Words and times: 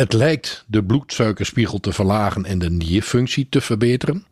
het 0.00 0.12
lijkt 0.12 0.64
de 0.66 0.84
bloedsuikerspiegel 0.84 1.80
te 1.80 1.92
verlagen 1.92 2.44
en 2.44 2.58
de 2.58 2.70
nierfunctie 2.70 3.46
te 3.50 3.60
verbeteren. 3.60 4.24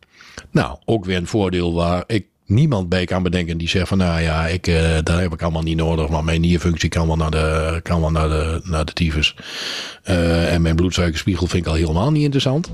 Nou, 0.51 0.77
ook 0.85 1.05
weer 1.05 1.17
een 1.17 1.27
voordeel 1.27 1.73
waar 1.73 2.03
ik 2.07 2.25
niemand 2.45 2.89
bij 2.89 3.05
kan 3.05 3.23
bedenken 3.23 3.57
die 3.57 3.69
zegt 3.69 3.87
van 3.87 3.97
nou 3.97 4.21
ja, 4.21 4.47
ik, 4.47 4.67
uh, 4.67 4.93
dat 5.03 5.19
heb 5.19 5.33
ik 5.33 5.41
allemaal 5.41 5.61
niet 5.61 5.77
nodig, 5.77 6.07
want 6.07 6.25
mijn 6.25 6.41
nierfunctie 6.41 6.89
kan 6.89 7.07
wel 7.07 7.15
naar 7.15 7.31
de, 7.31 7.79
kan 7.83 8.01
wel 8.01 8.11
naar 8.11 8.29
de, 8.29 8.61
naar 8.63 8.85
de 8.85 8.93
tyfus. 8.93 9.35
Uh, 10.05 10.53
en 10.53 10.61
mijn 10.61 10.75
bloedsuikerspiegel 10.75 11.47
vind 11.47 11.65
ik 11.65 11.71
al 11.71 11.77
helemaal 11.77 12.11
niet 12.11 12.23
interessant. 12.23 12.71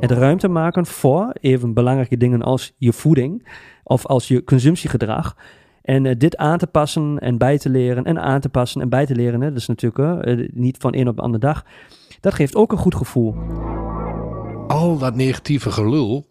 Het 0.00 0.10
ruimte 0.10 0.48
maken 0.48 0.86
voor 0.86 1.34
even 1.40 1.74
belangrijke 1.74 2.16
dingen 2.16 2.42
als 2.42 2.72
je 2.76 2.92
voeding 2.92 3.48
of 3.82 4.06
als 4.06 4.28
je 4.28 4.44
consumptiegedrag. 4.44 5.36
En 5.82 6.04
uh, 6.04 6.14
dit 6.18 6.36
aan 6.36 6.58
te 6.58 6.66
passen 6.66 7.18
en 7.18 7.38
bij 7.38 7.58
te 7.58 7.70
leren 7.70 8.04
en 8.04 8.18
aan 8.18 8.40
te 8.40 8.48
passen 8.48 8.80
en 8.80 8.88
bij 8.88 9.06
te 9.06 9.14
leren, 9.14 9.40
hè, 9.40 9.48
dat 9.48 9.58
is 9.58 9.66
natuurlijk 9.66 10.26
uh, 10.26 10.48
niet 10.52 10.76
van 10.78 10.94
een 10.94 11.08
op 11.08 11.16
de 11.16 11.22
andere 11.22 11.44
dag. 11.44 11.64
Dat 12.20 12.34
geeft 12.34 12.54
ook 12.54 12.72
een 12.72 12.78
goed 12.78 12.94
gevoel. 12.94 13.34
Al 14.68 14.98
dat 14.98 15.14
negatieve 15.14 15.70
gelul 15.70 16.28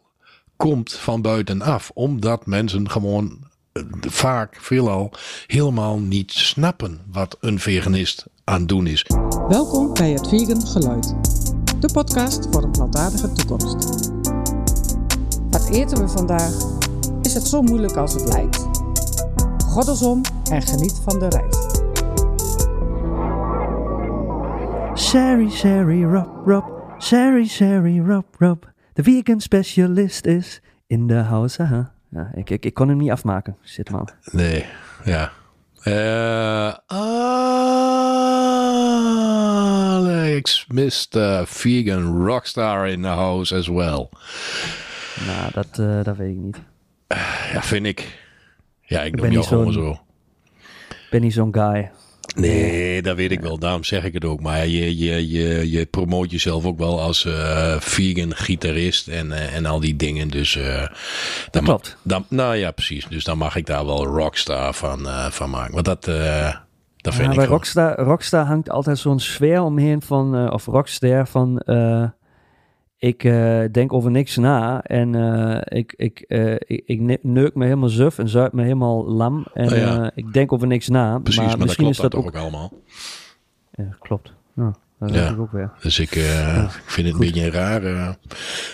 komt 0.55 0.93
van 0.93 1.21
buitenaf, 1.21 1.91
omdat 1.93 2.45
mensen 2.45 2.89
gewoon 2.89 3.37
uh, 3.73 3.83
vaak 3.99 4.57
veelal 4.61 5.11
helemaal 5.47 5.99
niet 5.99 6.31
snappen 6.31 6.99
wat 7.11 7.37
een 7.39 7.59
veganist 7.59 8.25
aan 8.43 8.59
het 8.59 8.69
doen 8.69 8.87
is. 8.87 9.05
Welkom 9.47 9.93
bij 9.93 10.11
het 10.11 10.27
Vegan 10.27 10.61
Geluid, 10.61 11.15
de 11.79 11.89
podcast 11.93 12.47
voor 12.51 12.63
een 12.63 12.71
plantaardige 12.71 13.31
toekomst. 13.31 14.11
Wat 15.49 15.69
eten 15.69 15.97
we 16.01 16.07
vandaag? 16.07 16.53
Is 17.21 17.33
het 17.33 17.47
zo 17.47 17.61
moeilijk 17.61 17.95
als 17.95 18.13
het 18.13 18.27
lijkt? 18.27 18.78
Goddelsom 19.79 20.21
en 20.51 20.61
geniet 20.61 21.01
van 21.03 21.19
de 21.19 21.27
reis. 21.29 21.57
Sherry, 25.07 25.49
Sherry, 25.49 26.03
Rob, 26.03 26.47
Rob. 26.47 26.65
Sherry, 27.01 27.47
Sherry, 27.47 27.99
Rob, 27.99 28.25
Rob. 28.37 28.63
De 28.93 29.03
vegan 29.03 29.39
specialist 29.41 30.25
is 30.25 30.61
in 30.87 31.07
de 31.07 31.13
house. 31.13 31.61
Aha. 31.61 31.91
Ja, 32.09 32.31
ik, 32.35 32.49
ik, 32.49 32.65
ik 32.65 32.73
kon 32.73 32.87
hem 32.87 32.97
niet 32.97 33.11
afmaken. 33.11 33.57
Zit 33.61 33.89
maar. 33.89 34.15
Nee, 34.31 34.65
ja. 35.03 35.31
Uh, 35.83 36.73
Alex, 39.95 40.65
Mr. 40.67 41.47
Vegan 41.47 42.25
Rockstar 42.25 42.87
in 42.87 43.01
the 43.01 43.07
house 43.07 43.55
as 43.55 43.67
well. 43.67 44.09
Nou, 45.25 45.51
dat, 45.53 45.77
uh, 45.79 46.03
dat 46.03 46.17
weet 46.17 46.31
ik 46.31 46.37
niet. 46.41 46.57
Ja, 47.53 47.61
vind 47.61 47.85
ik. 47.85 48.27
Ja, 48.89 49.01
ik, 49.01 49.15
ik 49.15 49.21
noem 49.21 49.31
jou 49.31 49.45
gewoon 49.45 49.73
zo. 49.73 49.91
Ik 50.89 51.07
ben 51.09 51.21
niet 51.21 51.33
zo'n 51.33 51.53
guy. 51.53 51.91
Nee, 52.35 53.01
dat 53.01 53.15
weet 53.15 53.31
ik 53.31 53.39
wel. 53.39 53.59
Daarom 53.59 53.83
zeg 53.83 54.03
ik 54.03 54.13
het 54.13 54.25
ook. 54.25 54.41
Maar 54.41 54.67
je, 54.67 54.97
je, 54.97 55.29
je, 55.29 55.71
je 55.71 55.85
promoot 55.85 56.31
jezelf 56.31 56.65
ook 56.65 56.77
wel 56.77 57.01
als 57.01 57.25
uh, 57.25 57.75
vegan 57.79 58.35
gitarist 58.35 59.07
en, 59.07 59.27
uh, 59.27 59.55
en 59.55 59.65
al 59.65 59.79
die 59.79 59.95
dingen. 59.95 60.27
Dus 60.27 60.55
uh, 60.55 60.87
dat 61.51 61.63
klopt. 61.63 61.97
Dan, 62.03 62.25
nou 62.29 62.55
ja, 62.55 62.71
precies. 62.71 63.07
Dus 63.07 63.23
dan 63.23 63.37
mag 63.37 63.55
ik 63.55 63.65
daar 63.65 63.85
wel 63.85 64.05
rockstar 64.05 64.73
van, 64.73 65.07
van 65.29 65.49
maken. 65.49 65.73
Want 65.73 65.85
dat, 65.85 66.03
dat 66.03 67.13
vind 67.13 67.25
ja, 67.25 67.29
ik 67.29 67.35
bij 67.35 67.45
rockstar, 67.45 67.99
rockstar 67.99 68.45
hangt 68.45 68.69
altijd 68.69 68.97
zo'n 68.97 69.19
sfeer 69.19 69.61
omheen 69.61 70.01
van, 70.01 70.51
of 70.51 70.65
rockster 70.65 71.27
van 71.27 71.61
ik 72.99 73.23
uh, 73.23 73.63
denk 73.71 73.93
over 73.93 74.11
niks 74.11 74.37
na 74.37 74.81
en 74.83 75.13
uh, 75.13 75.61
ik, 75.63 75.93
ik, 75.97 76.25
uh, 76.27 76.53
ik, 76.53 76.83
ik, 76.85 77.23
neuk 77.23 77.55
me 77.55 77.63
helemaal 77.63 77.89
suf 77.89 78.19
en 78.19 78.29
zuip 78.29 78.53
me 78.53 78.61
helemaal 78.61 79.05
lam 79.05 79.45
en 79.53 79.71
oh 79.71 79.77
ja. 79.77 80.11
ik 80.15 80.33
denk 80.33 80.53
over 80.53 80.67
niks 80.67 80.87
na. 80.87 81.19
Precies, 81.19 81.41
maar, 81.41 81.49
maar 81.49 81.65
misschien 81.65 81.87
is 81.87 81.97
dat, 81.97 82.11
dat 82.11 82.19
ook, 82.19 82.27
ook 82.27 82.35
allemaal. 82.35 82.71
Ja, 83.71 83.95
klopt. 83.99 84.33
Ja, 84.53 84.73
dat 84.99 85.13
ja. 85.13 85.29
ik 85.29 85.39
ook 85.39 85.51
weer. 85.51 85.71
Dus 85.81 85.99
ik, 85.99 86.15
ja, 86.15 86.63
ik 86.63 86.81
vind 86.85 87.07
het 87.07 87.15
goed. 87.15 87.25
een 87.25 87.31
beetje 87.31 87.45
een 87.45 87.51
rare, 87.51 88.17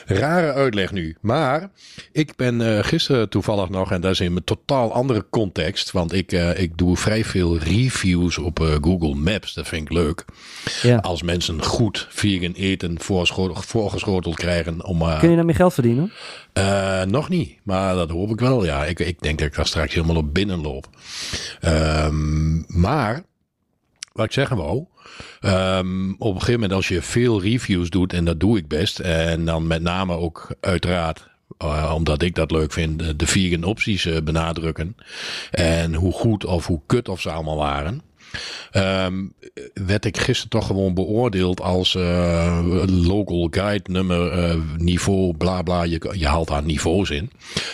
rare 0.05 0.53
uitleg 0.53 0.91
nu. 0.91 1.17
Maar 1.21 1.69
ik 2.11 2.35
ben 2.35 2.83
gisteren 2.85 3.29
toevallig 3.29 3.69
nog, 3.69 3.91
en 3.91 4.01
dat 4.01 4.11
is 4.11 4.19
in 4.19 4.35
een 4.35 4.43
totaal 4.43 4.93
andere 4.93 5.25
context, 5.29 5.91
want 5.91 6.13
ik, 6.13 6.31
ik 6.31 6.77
doe 6.77 6.97
vrij 6.97 7.25
veel 7.25 7.57
reviews 7.57 8.37
op 8.37 8.59
Google 8.81 9.15
Maps. 9.15 9.53
Dat 9.53 9.67
vind 9.67 9.81
ik 9.81 9.91
leuk. 9.91 10.25
Ja. 10.81 10.97
Als 10.97 11.23
mensen 11.23 11.63
goed 11.63 12.07
vegan 12.09 12.53
eten 12.53 12.97
voorgeschoteld 12.99 14.35
krijgen. 14.35 14.85
Om, 14.85 14.99
Kun 15.19 15.29
je 15.29 15.35
daarmee 15.35 15.55
geld 15.55 15.73
verdienen? 15.73 16.11
Nog 17.07 17.29
niet, 17.29 17.59
maar 17.63 17.95
dat 17.95 18.09
hoop 18.09 18.29
ik 18.29 18.39
wel. 18.39 18.65
Ja, 18.65 18.85
ik, 18.85 18.99
ik 18.99 19.21
denk 19.21 19.39
dat 19.39 19.47
ik 19.47 19.55
daar 19.55 19.67
straks 19.67 19.93
helemaal 19.93 20.15
op 20.15 20.33
binnenloop. 20.33 20.89
Um, 21.61 22.65
maar, 22.67 23.23
wat 24.13 24.25
ik 24.25 24.31
zeggen 24.31 24.57
wou. 24.57 24.85
Um, 25.41 26.15
op 26.17 26.33
een 26.33 26.39
gegeven 26.39 26.53
moment 26.53 26.73
als 26.73 26.87
je 26.87 27.01
veel 27.01 27.41
reviews 27.41 27.89
doet, 27.89 28.13
en 28.13 28.25
dat 28.25 28.39
doe 28.39 28.57
ik 28.57 28.67
best. 28.67 28.99
En 28.99 29.45
dan 29.45 29.67
met 29.67 29.81
name 29.81 30.15
ook 30.15 30.55
uiteraard 30.59 31.27
uh, 31.63 31.91
omdat 31.95 32.21
ik 32.21 32.35
dat 32.35 32.51
leuk 32.51 32.71
vind, 32.71 33.19
de 33.19 33.27
vegan 33.27 33.63
opties 33.63 34.05
uh, 34.05 34.17
benadrukken. 34.23 34.95
En 35.51 35.93
hoe 35.93 36.13
goed 36.13 36.45
of 36.45 36.67
hoe 36.67 36.81
kut 36.85 37.09
of 37.09 37.21
ze 37.21 37.29
allemaal 37.29 37.57
waren. 37.57 38.01
Um, 38.73 39.33
werd 39.73 40.05
ik 40.05 40.17
gisteren 40.17 40.49
toch 40.49 40.65
gewoon 40.65 40.93
beoordeeld 40.93 41.61
als 41.61 41.93
uh, 41.93 42.83
local 42.85 43.47
guide 43.51 43.91
nummer 43.91 44.57
niveau 44.77 45.37
bla 45.37 45.61
bla. 45.61 45.83
Je, 45.83 46.13
je 46.17 46.27
haalt 46.27 46.47
daar 46.47 46.63
niveaus 46.63 47.09
in. 47.09 47.31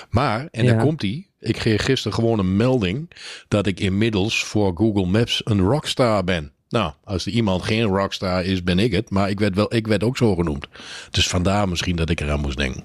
Maar, 0.10 0.48
en 0.52 0.64
ja. 0.64 0.74
daar 0.74 0.84
komt 0.84 1.02
hij. 1.02 1.28
Ik 1.40 1.54
kreeg 1.54 1.86
gisteren 1.86 2.18
gewoon 2.18 2.40
een 2.40 2.56
melding 2.56 3.12
dat 3.48 3.68
ik 3.68 3.80
inmiddels 3.80 4.44
voor 4.44 4.72
Google 4.76 5.06
Maps 5.06 5.42
een 5.44 5.60
rockstar 5.62 6.24
ben. 6.24 6.52
Nou, 6.72 6.92
als 7.04 7.26
er 7.26 7.32
iemand 7.32 7.64
geen 7.64 7.84
rockstar 7.84 8.46
is, 8.46 8.64
ben 8.64 8.80
ik 8.80 8.92
het. 8.92 9.10
Maar 9.10 9.30
ik 9.30 9.40
werd, 9.40 9.56
wel, 9.56 9.76
ik 9.76 9.88
werd 9.88 10.04
ook 10.04 10.18
zo 10.18 10.36
genoemd. 10.36 10.68
Dus 11.10 11.28
vandaar 11.28 11.70
misschien 11.70 11.96
dat 11.96 12.10
ik 12.10 12.20
eraan 12.20 12.40
moest 12.40 12.58
denken. 12.58 12.84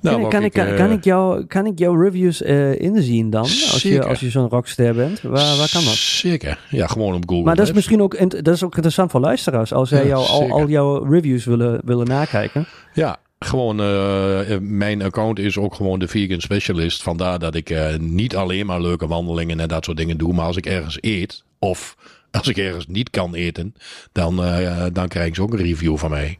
Nou, 0.00 0.28
kan, 0.28 0.42
ik, 0.42 0.52
kan, 0.52 0.74
kan, 0.74 0.90
ik 0.90 1.04
jou, 1.04 1.44
kan 1.44 1.66
ik 1.66 1.78
jouw 1.78 1.94
reviews 1.94 2.42
uh, 2.42 2.80
inzien 2.80 3.30
dan? 3.30 3.40
Als 3.40 3.80
zeker. 3.80 4.02
je, 4.02 4.08
als 4.08 4.20
je 4.20 4.30
zo'n 4.30 4.48
rockster 4.48 4.94
bent? 4.94 5.20
Waar, 5.20 5.56
waar 5.56 5.70
kan 5.72 5.84
dat? 5.84 5.94
Zeker. 5.94 6.58
Ja, 6.70 6.86
gewoon 6.86 7.14
op 7.14 7.22
Google. 7.28 7.44
Maar 7.44 7.56
dat 7.56 7.66
is 7.66 7.72
misschien 7.72 8.02
ook, 8.02 8.44
dat 8.44 8.54
is 8.54 8.62
ook 8.62 8.74
interessant 8.74 9.10
voor 9.10 9.20
luisteraars. 9.20 9.72
Als 9.72 9.88
zij 9.88 10.02
ja, 10.02 10.06
jou, 10.06 10.26
al, 10.26 10.50
al 10.50 10.68
jouw 10.68 11.04
reviews 11.04 11.44
willen, 11.44 11.80
willen 11.84 12.06
nakijken. 12.06 12.66
Ja, 12.94 13.18
gewoon 13.38 13.80
uh, 13.80 14.58
mijn 14.60 15.02
account 15.02 15.38
is 15.38 15.58
ook 15.58 15.74
gewoon 15.74 15.98
de 15.98 16.08
vegan 16.08 16.40
specialist. 16.40 17.02
Vandaar 17.02 17.38
dat 17.38 17.54
ik 17.54 17.70
uh, 17.70 17.96
niet 17.98 18.36
alleen 18.36 18.66
maar 18.66 18.80
leuke 18.80 19.06
wandelingen 19.06 19.60
en 19.60 19.68
dat 19.68 19.84
soort 19.84 19.96
dingen 19.96 20.18
doe. 20.18 20.32
Maar 20.32 20.46
als 20.46 20.56
ik 20.56 20.66
ergens 20.66 20.98
eet 21.00 21.44
of 21.58 21.96
als 22.32 22.48
ik 22.48 22.56
ergens 22.56 22.86
niet 22.86 23.10
kan 23.10 23.34
eten, 23.34 23.74
dan, 24.12 24.44
uh, 24.44 24.86
dan 24.92 25.08
krijg 25.08 25.34
ze 25.34 25.42
ook 25.42 25.52
een 25.52 25.58
review 25.58 25.96
van 25.96 26.10
mij. 26.10 26.38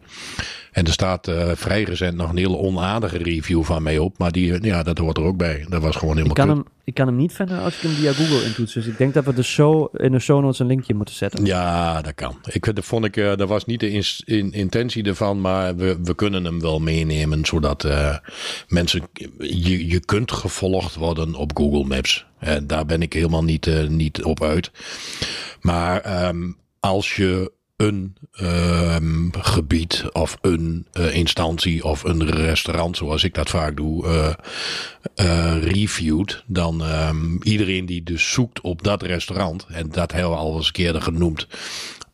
En 0.72 0.84
er 0.84 0.92
staat 0.92 1.28
uh, 1.28 1.50
vrij 1.54 1.82
recent 1.82 2.16
nog 2.16 2.30
een 2.30 2.36
hele 2.36 2.56
onaardige 2.56 3.18
review 3.18 3.64
van 3.64 3.82
mij 3.82 3.98
op. 3.98 4.18
Maar 4.18 4.32
die, 4.32 4.64
ja, 4.64 4.82
dat 4.82 4.98
hoort 4.98 5.16
er 5.16 5.22
ook 5.22 5.36
bij. 5.36 5.66
Dat 5.68 5.82
was 5.82 5.96
gewoon 5.96 6.16
helemaal 6.16 6.36
ik 6.36 6.46
kan, 6.46 6.56
hem, 6.56 6.64
ik 6.84 6.94
kan 6.94 7.06
hem 7.06 7.16
niet 7.16 7.32
vinden 7.32 7.62
als 7.62 7.76
ik 7.76 7.80
hem 7.80 7.90
via 7.90 8.12
Google 8.12 8.44
intoets. 8.44 8.72
Dus 8.72 8.86
ik 8.86 8.98
denk 8.98 9.14
dat 9.14 9.24
we 9.24 9.34
de 9.34 9.42
show, 9.42 9.94
in 9.96 10.12
de 10.12 10.18
show 10.18 10.42
notes 10.42 10.58
een 10.58 10.66
linkje 10.66 10.94
moeten 10.94 11.14
zetten. 11.14 11.44
Ja, 11.44 12.02
dat 12.02 12.14
kan. 12.14 12.36
Ik, 12.44 12.74
dat 12.74 12.84
vond 12.84 13.04
ik, 13.04 13.16
uh, 13.16 13.36
dat 13.36 13.48
was 13.48 13.64
niet 13.64 13.80
de 13.80 13.90
in, 13.90 14.04
in, 14.24 14.52
intentie 14.52 15.04
ervan. 15.04 15.40
Maar 15.40 15.76
we, 15.76 15.98
we 16.02 16.14
kunnen 16.14 16.44
hem 16.44 16.60
wel 16.60 16.80
meenemen. 16.80 17.44
Zodat 17.44 17.84
uh, 17.84 18.16
mensen, 18.68 19.02
je, 19.38 19.88
je 19.88 20.00
kunt 20.00 20.32
gevolgd 20.32 20.94
worden 20.94 21.34
op 21.34 21.56
Google 21.56 21.84
Maps. 21.84 22.26
En 22.38 22.66
daar 22.66 22.86
ben 22.86 23.02
ik 23.02 23.12
helemaal 23.12 23.44
niet, 23.44 23.88
niet 23.88 24.22
op 24.22 24.42
uit. 24.42 24.70
Maar 25.60 26.26
um, 26.28 26.56
als 26.80 27.16
je 27.16 27.52
een 27.82 28.16
um, 28.40 29.30
gebied 29.38 30.04
of 30.12 30.36
een 30.40 30.86
uh, 30.98 31.14
instantie 31.14 31.84
of 31.84 32.04
een 32.04 32.30
restaurant, 32.30 32.96
zoals 32.96 33.24
ik 33.24 33.34
dat 33.34 33.50
vaak 33.50 33.76
doe, 33.76 34.06
uh, 35.16 35.62
reviewt, 35.62 36.44
dan 36.46 36.80
um, 36.80 37.38
iedereen 37.42 37.86
die 37.86 38.02
dus 38.02 38.32
zoekt 38.32 38.60
op 38.60 38.82
dat 38.82 39.02
restaurant, 39.02 39.66
en 39.68 39.88
dat 39.90 40.12
hebben 40.12 40.30
we 40.30 40.36
al 40.36 40.56
eens 40.56 40.66
een 40.66 40.72
keer 40.72 41.02
genoemd, 41.02 41.46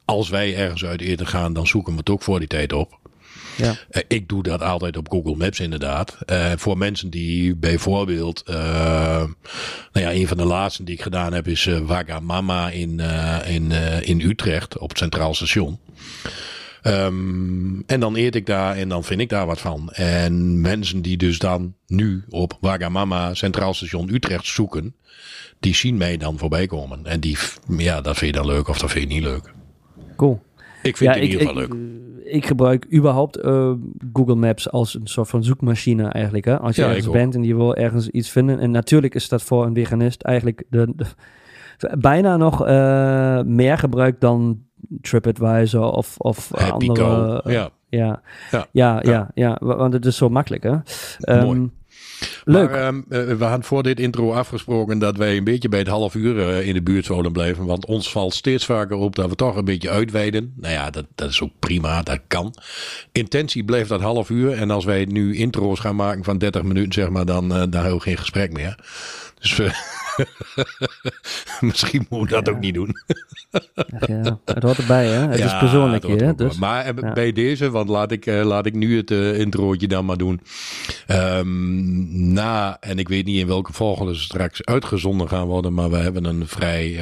als 0.04 0.28
wij 0.28 0.56
ergens 0.56 0.84
uit 0.84 1.00
eten 1.00 1.26
gaan, 1.26 1.52
dan 1.52 1.66
zoeken 1.66 1.92
we 1.92 1.98
het 1.98 2.10
ook 2.10 2.22
voor 2.22 2.38
die 2.38 2.48
tijd 2.48 2.72
op. 2.72 2.98
Ja. 3.56 3.70
Uh, 3.70 4.02
ik 4.08 4.28
doe 4.28 4.42
dat 4.42 4.62
altijd 4.62 4.96
op 4.96 5.10
Google 5.10 5.36
Maps 5.36 5.60
inderdaad. 5.60 6.18
Uh, 6.26 6.52
voor 6.56 6.78
mensen 6.78 7.10
die 7.10 7.56
bijvoorbeeld, 7.56 8.42
uh, 8.50 8.56
nou 8.56 10.06
ja, 10.06 10.12
een 10.12 10.28
van 10.28 10.36
de 10.36 10.44
laatste 10.44 10.84
die 10.84 10.94
ik 10.94 11.02
gedaan 11.02 11.32
heb 11.32 11.48
is 11.48 11.68
Wagamama 11.82 12.70
in, 12.70 13.00
in, 13.46 13.70
in 14.02 14.20
Utrecht 14.20 14.78
op 14.78 14.88
het 14.88 14.98
Centraal 14.98 15.34
Station. 15.34 15.78
Um, 16.82 17.82
en 17.86 18.00
dan 18.00 18.16
eet 18.16 18.34
ik 18.34 18.46
daar 18.46 18.76
en 18.76 18.88
dan 18.88 19.04
vind 19.04 19.20
ik 19.20 19.28
daar 19.28 19.46
wat 19.46 19.60
van. 19.60 19.90
En 19.90 20.60
mensen 20.60 21.02
die 21.02 21.16
dus 21.16 21.38
dan 21.38 21.74
nu 21.86 22.24
op 22.28 22.56
Wagamama 22.60 23.34
Centraal 23.34 23.74
Station 23.74 24.14
Utrecht 24.14 24.46
zoeken, 24.46 24.94
die 25.60 25.74
zien 25.74 25.96
mij 25.96 26.16
dan 26.16 26.38
voorbij 26.38 26.66
komen. 26.66 27.06
En 27.06 27.20
die, 27.20 27.36
ja, 27.76 28.00
dat 28.00 28.16
vind 28.16 28.34
je 28.34 28.40
dan 28.40 28.50
leuk 28.50 28.68
of 28.68 28.78
dat 28.78 28.90
vind 28.90 29.08
je 29.08 29.14
niet 29.14 29.24
leuk. 29.24 29.52
Cool. 30.16 30.42
Ik 30.82 30.96
vind 30.96 31.14
ja, 31.14 31.20
het 31.20 31.22
in 31.22 31.22
ik, 31.22 31.30
ieder 31.32 31.46
geval 31.46 31.62
ik, 31.62 31.68
leuk. 31.68 31.80
Ik 32.30 32.46
gebruik 32.46 32.86
überhaupt 32.94 33.38
uh, 33.44 33.72
Google 34.12 34.34
Maps 34.34 34.70
als 34.70 34.94
een 34.94 35.06
soort 35.06 35.28
van 35.28 35.44
zoekmachine 35.44 36.08
eigenlijk. 36.08 36.44
Hè? 36.44 36.58
Als 36.58 36.76
je 36.76 36.82
Ja, 36.82 36.88
ergens 36.88 37.06
bent 37.12 37.34
en 37.34 37.42
je 37.44 37.56
wil 37.56 37.74
ergens 37.74 38.08
iets 38.08 38.30
vinden. 38.30 38.58
En 38.58 38.70
natuurlijk 38.70 39.14
is 39.14 39.28
dat 39.28 39.42
voor 39.42 39.66
een 39.66 39.74
veganist 39.74 40.22
eigenlijk 40.22 40.64
de, 40.70 40.92
de- 40.96 41.06
bijna 41.98 42.36
nog 42.36 42.66
eh, 42.66 43.42
meer 43.42 43.78
gebruikt 43.78 44.20
dan 44.20 44.58
TripAdvisor 45.00 45.90
of, 45.92 46.14
of 46.18 46.54
andere... 46.72 47.40
Go. 47.44 47.50
Ja. 47.50 47.70
Ja. 47.90 48.20
Ja. 48.50 48.66
Ja, 48.72 48.98
ja, 49.02 49.30
ja, 49.34 49.56
wa- 49.60 49.76
want 49.76 49.92
het 49.92 50.06
is 50.06 50.16
zo 50.16 50.28
makkelijk, 50.28 50.62
hè? 50.62 50.76
Ehm, 51.20 51.44
Mooi. 51.44 51.70
Maar, 52.44 52.70
ehm, 52.70 53.00
eh, 53.08 53.24
we 53.24 53.44
hadden 53.44 53.64
voor 53.64 53.82
dit 53.82 54.00
intro 54.00 54.32
afgesproken 54.32 54.98
dat 54.98 55.16
wij 55.16 55.36
een 55.36 55.44
beetje 55.44 55.68
bij 55.68 55.78
het 55.78 55.88
half 55.88 56.14
uur 56.14 56.38
eh, 56.38 56.66
in 56.66 56.74
de 56.74 56.82
buurt 56.82 57.04
zouden 57.04 57.32
blijven. 57.32 57.66
Want 57.66 57.86
ons 57.86 58.10
valt 58.10 58.34
steeds 58.34 58.64
vaker 58.64 58.96
op 58.96 59.16
dat 59.16 59.28
we 59.28 59.34
toch 59.34 59.56
een 59.56 59.64
beetje 59.64 59.90
uitweiden. 59.90 60.52
Nou 60.56 60.74
ja, 60.74 60.90
dat, 60.90 61.06
dat 61.14 61.30
is 61.30 61.42
ook 61.42 61.52
prima, 61.58 62.02
dat 62.02 62.20
kan. 62.26 62.54
Intentie 63.12 63.64
blijft 63.64 63.88
dat 63.88 64.00
half 64.00 64.30
uur. 64.30 64.52
En 64.52 64.70
als 64.70 64.84
wij 64.84 65.04
nu 65.04 65.36
intro's 65.36 65.80
gaan 65.80 65.96
maken 65.96 66.24
van 66.24 66.38
30 66.38 66.62
minuten, 66.62 66.92
zeg 66.92 67.08
maar, 67.08 67.26
dan, 67.26 67.52
eh, 67.52 67.58
dan 67.58 67.72
hebben 67.72 67.94
we 67.94 68.00
geen 68.00 68.18
gesprek 68.18 68.52
meer. 68.52 68.78
Dus 69.38 69.58
eh, 69.58 69.66
misschien 71.60 72.06
moeten 72.08 72.36
we 72.36 72.42
dat 72.44 72.54
ook 72.54 72.60
niet 72.60 72.74
doen. 72.74 72.96
Ach 73.74 74.06
ja, 74.06 74.38
het 74.44 74.62
hoort 74.62 74.78
erbij, 74.78 75.06
hè? 75.06 75.26
Het 75.28 75.38
is 75.38 75.58
persoonlijk 75.58 76.06
hier, 76.06 76.36
dus... 76.36 76.58
Maar 76.58 76.84
eh, 76.84 77.12
bij 77.12 77.32
deze, 77.32 77.70
want 77.70 77.88
laat 77.88 78.12
ik, 78.12 78.26
eh, 78.26 78.44
laat 78.44 78.66
ik 78.66 78.74
nu 78.74 78.96
het 78.96 79.10
eh 79.10 79.38
introotje 79.38 79.88
dan 79.88 80.04
maar 80.04 80.16
doen. 80.16 80.40
Ehm, 81.06 82.32
na, 82.32 82.76
en 82.80 82.98
ik 82.98 83.08
weet 83.08 83.24
niet 83.24 83.38
in 83.38 83.46
welke 83.46 83.72
volgorde 83.72 84.14
ze 84.14 84.22
straks 84.22 84.64
uitgezonden 84.64 85.28
gaan 85.28 85.46
worden, 85.46 85.74
maar 85.74 85.90
we 85.90 85.96
hebben 85.96 86.24
een 86.24 86.48
vrij 86.48 87.00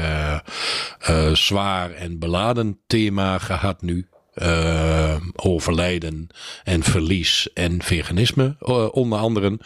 zwaar 1.33 1.91
en 1.91 2.19
beladen 2.19 2.79
thema 2.87 3.39
gehad 3.39 3.83
nu. 3.83 4.07
Eh, 4.37 5.17
overlijden 5.37 6.29
en 6.65 6.83
verlies 6.83 7.49
en 7.55 7.83
veganisme, 7.83 8.57
eh, 8.61 8.89
onder 8.93 9.19
andere. 9.19 9.59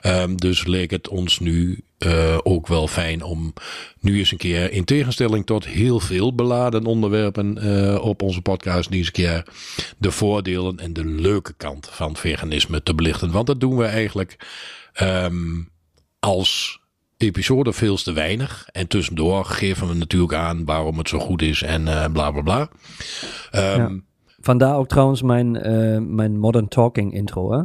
Ehm, 0.00 0.34
dus 0.36 0.64
leek 0.64 0.90
het 0.90 1.08
ons 1.08 1.38
nu 1.38 1.82
eh, 1.98 2.38
ook 2.42 2.66
wel 2.66 2.88
fijn 2.88 3.22
om 3.22 3.52
nu 4.00 4.18
eens 4.18 4.30
een 4.30 4.38
keer, 4.38 4.72
in 4.72 4.84
tegenstelling 4.84 5.46
tot 5.46 5.66
heel 5.66 6.00
veel 6.00 6.34
beladen 6.34 6.84
onderwerpen 6.84 7.62
op 8.02 8.22
onze 8.22 8.40
podcast, 8.40 8.90
een 8.90 9.10
keer 9.10 9.44
de 9.98 10.10
voordelen 10.10 10.78
en 10.78 10.92
de 10.92 11.04
leuke 11.04 11.52
kant 11.56 11.88
van 11.92 12.16
veganisme 12.16 12.82
te 12.82 12.94
belichten. 12.94 13.30
Want 13.30 13.46
dat 13.46 13.60
doen 13.60 13.76
we 13.76 13.84
eigenlijk 13.84 14.36
ehm, 14.92 15.62
als 16.20 16.80
episode 17.18 17.72
veel 17.72 17.96
te 17.96 18.12
weinig. 18.12 18.68
En 18.72 18.86
tussendoor 18.86 19.44
geven 19.44 19.88
we 19.88 19.94
natuurlijk 19.94 20.32
aan 20.32 20.64
waarom 20.64 20.98
het 20.98 21.08
zo 21.08 21.18
goed 21.18 21.42
is 21.42 21.62
en 21.62 21.88
eh, 21.88 22.12
bla 22.12 22.30
bla 22.30 22.42
bla. 22.42 22.68
Ehm, 23.50 23.80
Ja. 23.80 23.90
Vandaar 24.40 24.76
ook 24.76 24.88
trouwens 24.88 25.22
mijn, 25.22 25.56
eh, 25.56 25.98
mijn 26.00 26.38
Modern 26.38 26.68
Talking 26.68 27.12
intro, 27.14 27.52
hè? 27.52 27.58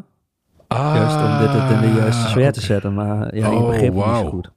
ah, 0.67 0.95
Juist 0.95 1.15
om 1.15 1.37
dit 1.39 1.61
het 1.61 1.71
in 1.71 1.81
de 1.93 1.99
juiste 1.99 2.27
sfeer 2.27 2.51
te 2.53 2.61
zetten, 2.61 2.93
maar 2.93 3.35
ja, 3.35 3.47
ik 3.47 3.53
Oh, 3.53 3.65
begreep 3.67 3.83
het 3.85 3.93
niet 3.93 4.03
wauw. 4.03 4.23
zo 4.23 4.29
goed. 4.29 4.51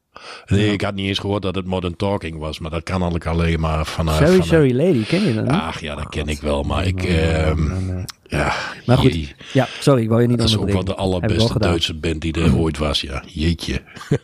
Nee, 0.46 0.72
ik 0.72 0.80
had 0.80 0.94
niet 0.94 1.06
eens 1.08 1.18
gehoord 1.18 1.42
dat 1.42 1.54
het 1.54 1.66
Modern 1.66 1.96
Talking 1.96 2.38
was, 2.38 2.58
maar 2.58 2.70
dat 2.70 2.82
kan 2.82 2.94
eigenlijk 2.94 3.26
alleen 3.26 3.60
maar 3.60 3.86
vanuit. 3.86 4.16
Sherry 4.16 4.30
vanuit- 4.30 4.48
Sherry 4.48 4.76
Lady, 4.76 5.04
ken 5.04 5.22
je 5.22 5.34
dat? 5.34 5.48
Ach 5.48 5.80
ja, 5.80 5.94
dat 5.94 6.08
ken 6.08 6.26
ik 6.28 6.40
wel, 6.40 6.62
maar 6.62 6.86
ik. 6.86 7.02
Nee, 7.02 7.20
ehm, 7.20 7.98
ja, 8.22 8.52
Maar 8.86 8.98
goed, 8.98 9.12
jee, 9.14 9.34
Ja, 9.52 9.66
sorry, 9.80 10.02
ik 10.02 10.08
wou 10.08 10.22
je 10.22 10.28
niet 10.28 10.38
dat 10.38 10.48
is 10.48 10.56
ook 10.58 10.70
wel 10.70 10.84
de 10.84 10.92
ik 10.92 10.98
allerbeste. 10.98 11.58
Duitse 11.58 11.94
band 11.94 12.20
die 12.20 12.32
er 12.32 12.56
ooit 12.56 12.78
was, 12.78 13.00
ja. 13.00 13.22
Jeetje. 13.26 13.82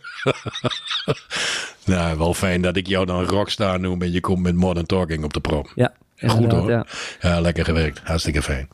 nou, 1.85 2.17
wel 2.17 2.33
fijn 2.33 2.61
dat 2.61 2.75
ik 2.77 2.87
jou 2.87 3.05
dan 3.05 3.23
Rockstar 3.23 3.79
noem 3.79 4.01
en 4.01 4.11
je 4.11 4.19
komt 4.19 4.41
met 4.41 4.55
Modern 4.55 4.85
Talking 4.85 5.23
op 5.23 5.33
de 5.33 5.39
prop. 5.39 5.71
Ja, 5.75 5.93
Goed 6.29 6.51
hoor. 6.51 6.69
ja. 6.69 6.85
Ja, 7.21 7.39
lekker 7.41 7.65
gewerkt. 7.65 8.01
Hartstikke 8.03 8.41
fijn. 8.41 8.67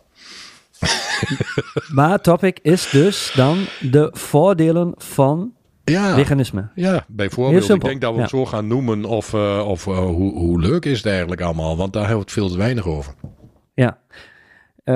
Maar 1.94 2.22
topic 2.22 2.60
is 2.62 2.90
dus 2.90 3.31
dan 3.36 3.57
de 3.80 4.10
voordelen 4.13 4.94
van 4.98 5.51
Ja. 5.84 6.13
veganisme. 6.13 6.68
Ja, 6.75 7.06
bijvoorbeeld. 7.07 7.69
Ik 7.69 7.81
denk 7.81 8.01
dat 8.01 8.16
we 8.16 8.22
het 8.22 8.30
ja. 8.31 8.38
zo 8.38 8.46
gaan 8.46 8.68
noemen 8.68 9.06
of, 9.06 9.34
eh, 9.34 9.66
of 9.68 9.88
eh, 9.88 9.98
hoe, 9.98 10.34
hoe 10.34 10.60
leuk 10.60 10.86
is 10.86 10.98
het 10.98 11.06
eigenlijk 11.06 11.42
allemaal. 11.42 11.78
Want 11.78 11.94
daar 11.94 12.01
hebben 12.07 12.19
we 12.19 12.25
het 12.25 12.40
veel 12.40 12.50
te 12.50 12.57
weinig 12.57 12.86
over. 12.88 13.13
Ja. 13.74 13.98
Eh, 14.84 14.96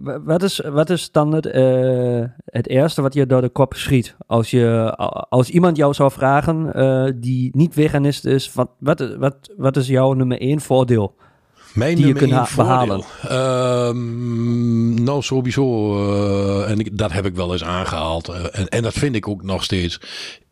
wa- 0.00 0.20
wat, 0.22 0.42
is, 0.42 0.58
wat 0.72 0.90
is 0.90 1.10
dan 1.12 1.32
het, 1.34 1.44
het 2.44 2.68
eerste 2.68 3.02
wat 3.02 3.14
je 3.14 3.26
door 3.26 3.40
de 3.40 3.48
kop 3.48 3.74
schiet? 3.74 4.16
Als, 4.26 4.50
je, 4.50 4.94
als 5.28 5.48
iemand 5.50 5.76
jou 5.76 5.94
zou 5.94 6.10
vragen 6.10 7.20
die 7.20 7.50
niet 7.56 7.74
veganist 7.74 8.24
is, 8.24 8.52
wat, 8.52 8.70
wat, 8.78 9.16
wat, 9.18 9.36
wat 9.56 9.76
is 9.76 9.86
jouw 9.86 10.12
nummer 10.12 10.40
één 10.40 10.60
voordeel? 10.60 11.14
Mijn 11.78 11.96
Die 11.96 12.06
je 12.06 12.12
kunt. 12.12 12.30
Ehm, 13.28 15.02
nou, 15.04 15.22
sowieso. 15.22 15.96
eh, 16.64 16.70
en 16.70 16.78
ik, 16.78 16.98
dat 16.98 17.12
heb 17.12 17.26
ik 17.26 17.34
wel 17.34 17.52
eens 17.52 17.64
aangehaald. 17.64 18.28
eh, 18.28 18.44
en, 18.52 18.68
en 18.68 18.82
dat 18.82 18.92
vind 18.92 19.14
ik 19.14 19.28
ook 19.28 19.42
nog 19.42 19.64
steeds. 19.64 20.00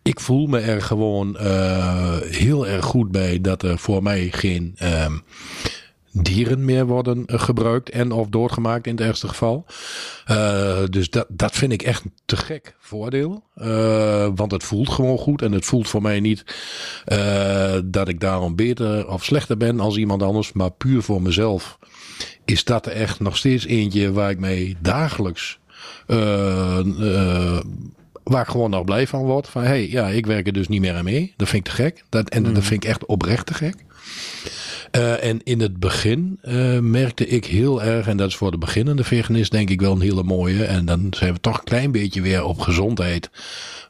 Ik 0.02 0.20
voel 0.20 0.46
me 0.46 0.58
er 0.58 0.82
gewoon 0.82 1.36
eh, 1.36 2.16
heel 2.20 2.66
erg 2.66 2.84
goed 2.84 3.10
bij 3.10 3.40
dat 3.40 3.62
er 3.62 3.78
voor 3.78 4.02
mij 4.02 4.28
geen 4.32 4.72
ehm, 4.76 5.12
dieren 6.22 6.64
meer 6.64 6.86
worden 6.86 7.26
eh, 7.26 7.40
gebruikt 7.40 7.90
en 7.90 8.12
of 8.12 8.28
doodgemaakt 8.28 8.86
in 8.86 8.96
het 8.96 9.06
ergste 9.06 9.28
geval. 9.28 9.66
Eh, 10.24 10.78
dus 10.90 11.10
dat, 11.10 11.26
dat 11.28 11.52
vind 11.52 11.72
ik 11.72 11.82
echt 11.82 12.04
een 12.04 12.12
te 12.24 12.36
gek 12.36 12.76
voordeel. 12.78 13.44
Eh, 13.54 14.28
want 14.34 14.52
het 14.52 14.64
voelt 14.64 14.88
gewoon 14.88 15.18
goed 15.18 15.42
en 15.42 15.52
het 15.52 15.64
voelt 15.64 15.88
voor 15.88 16.02
mij 16.02 16.20
niet 16.20 16.44
dat 17.84 18.08
ik 18.08 18.20
daarom 18.20 18.54
beter 18.56 19.08
of 19.08 19.24
slechter 19.24 19.56
ben 19.56 19.80
als 19.80 19.96
iemand 19.96 20.22
anders. 20.22 20.52
Maar 20.52 20.70
puur 20.70 21.02
voor 21.02 21.22
mezelf 21.22 21.78
is 22.44 22.64
dat 22.64 22.86
er 22.86 22.92
echt 22.92 23.20
nog 23.20 23.36
steeds 23.36 23.66
eentje 23.66 24.12
waar 24.12 24.30
ik 24.30 24.38
mee 24.38 24.76
dagelijks... 24.80 25.58
waar 28.22 28.42
ik 28.42 28.48
gewoon 28.48 28.70
nog 28.70 28.84
blij 28.84 29.06
van 29.06 29.24
word. 29.24 29.48
Van 29.48 29.62
hey, 29.62 29.90
ja, 29.90 30.08
ik 30.08 30.26
werk 30.26 30.46
er 30.46 30.52
dus 30.52 30.68
niet 30.68 30.80
meer 30.80 30.94
aan 30.94 31.04
mee. 31.04 31.34
Dat 31.36 31.48
vind 31.48 31.66
ik 31.66 31.72
te 31.72 31.82
gek. 31.82 32.04
Dat, 32.08 32.28
en 32.28 32.42
dat 32.42 32.64
vind 32.64 32.84
ik 32.84 32.90
echt 32.90 33.06
oprecht 33.06 33.46
te 33.46 33.54
gek. 33.54 33.74
Eh, 34.90 35.24
en 35.24 35.40
in 35.44 35.60
het 35.60 35.80
begin 35.80 36.38
eh, 36.42 36.78
merkte 36.78 37.26
ik 37.26 37.44
heel 37.44 37.82
erg, 37.82 38.06
en 38.06 38.16
dat 38.16 38.28
is 38.28 38.36
voor 38.36 38.50
de 38.50 38.58
beginnende 38.58 39.04
veganist 39.04 39.50
denk 39.50 39.70
ik 39.70 39.80
wel 39.80 39.92
een 39.92 40.00
hele 40.00 40.22
mooie. 40.22 40.64
En 40.64 40.84
dan 40.84 41.06
zijn 41.10 41.32
we 41.32 41.40
toch 41.40 41.58
een 41.58 41.64
klein 41.64 41.92
beetje 41.92 42.20
weer 42.20 42.44
op 42.44 42.60
gezondheid, 42.60 43.30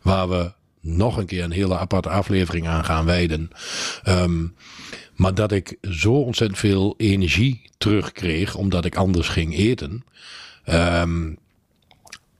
waar 0.02 0.28
we 0.28 0.52
nog 0.80 1.16
een 1.16 1.26
keer 1.26 1.44
een 1.44 1.50
hele 1.50 1.78
aparte 1.78 2.08
aflevering 2.08 2.68
aan 2.68 2.84
gaan 2.84 3.04
wijden. 3.04 3.50
Ehm, 4.02 4.46
maar 5.14 5.34
dat 5.34 5.52
ik 5.52 5.76
zo 5.90 6.12
ontzettend 6.12 6.58
veel 6.58 6.94
energie 6.96 7.62
terugkreeg, 7.78 8.54
omdat 8.54 8.84
ik 8.84 8.96
anders 8.96 9.28
ging 9.28 9.56
eten. 9.56 10.04
Ehm, 10.64 11.32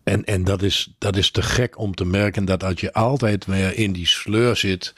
en, 0.07 0.25
en 0.25 0.45
dat, 0.45 0.63
is, 0.63 0.95
dat 0.99 1.17
is 1.17 1.31
te 1.31 1.43
gek 1.43 1.79
om 1.79 1.95
te 1.95 2.05
merken 2.05 2.45
dat 2.45 2.65
als 2.65 2.81
je 2.81 2.93
altijd 2.93 3.45
weer 3.45 3.77
in 3.77 3.93
die 3.93 4.07
sleur 4.07 4.57
zit 4.57 4.93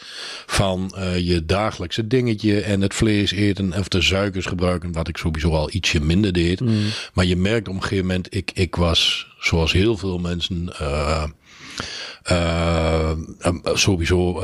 van 0.46 0.92
eh, 0.96 1.18
je 1.18 1.44
dagelijkse 1.44 2.06
dingetje 2.06 2.60
en 2.60 2.80
het 2.80 2.94
vlees 2.94 3.30
eten 3.30 3.72
of 3.72 3.88
de 3.88 4.02
suikers 4.02 4.46
gebruiken, 4.46 4.92
wat 4.92 5.08
ik 5.08 5.16
sowieso 5.16 5.50
al 5.50 5.72
ietsje 5.72 6.00
minder 6.00 6.32
deed. 6.32 6.60
Maar 7.14 7.24
je 7.24 7.36
merkt 7.36 7.68
op 7.68 7.74
een 7.74 7.82
gegeven 7.82 8.06
moment, 8.06 8.34
ik, 8.34 8.50
ik 8.54 8.76
was 8.76 9.26
zoals 9.38 9.72
heel 9.72 9.96
veel 9.96 10.18
mensen 10.18 10.78
eh, 10.78 11.24
eh, 12.22 13.12
sowieso 13.64 14.42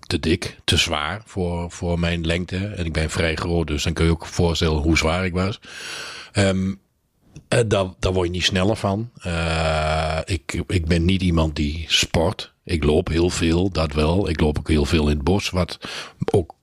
te 0.00 0.18
dik, 0.18 0.58
te 0.64 0.76
zwaar 0.76 1.22
voor, 1.24 1.70
voor 1.70 1.98
mijn 1.98 2.26
lengte. 2.26 2.56
En 2.56 2.84
ik 2.84 2.92
ben 2.92 3.10
vrij 3.10 3.34
groot, 3.34 3.66
dus 3.66 3.82
dan 3.82 3.92
kun 3.92 4.04
je 4.04 4.10
ook 4.10 4.26
voorstellen 4.26 4.82
hoe 4.82 4.96
zwaar 4.96 5.24
ik 5.24 5.32
was. 5.32 5.60
Ehm, 6.32 6.72
eh, 7.48 7.60
daar, 7.66 8.12
word 8.12 8.26
je 8.26 8.32
niet 8.32 8.44
sneller 8.44 8.76
van. 8.76 9.10
Eh, 9.14 10.18
ik, 10.24 10.62
ik 10.66 10.86
ben 10.86 11.04
niet 11.04 11.22
iemand 11.22 11.56
die 11.56 11.84
sport. 11.88 12.54
Ik 12.64 12.84
loop 12.84 13.08
heel 13.08 13.30
veel, 13.30 13.70
dat 13.70 13.92
wel. 13.92 14.28
Ik 14.28 14.40
loop 14.40 14.58
ook 14.58 14.68
heel 14.68 14.84
veel 14.84 15.08
in 15.08 15.16
het 15.16 15.24
bos. 15.24 15.50
Wat 15.50 15.78
ook, 16.32 16.54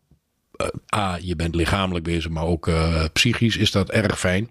eh, 0.52 0.68
A, 0.96 1.18
je 1.22 1.36
bent 1.36 1.56
lichamelijk 1.56 2.06
bezig, 2.06 2.32
maar 2.32 2.44
ook 2.44 2.72
psychisch 3.14 3.58
is 3.58 3.72
dat 3.72 3.90
erg 3.90 4.20
fijn. 4.20 4.50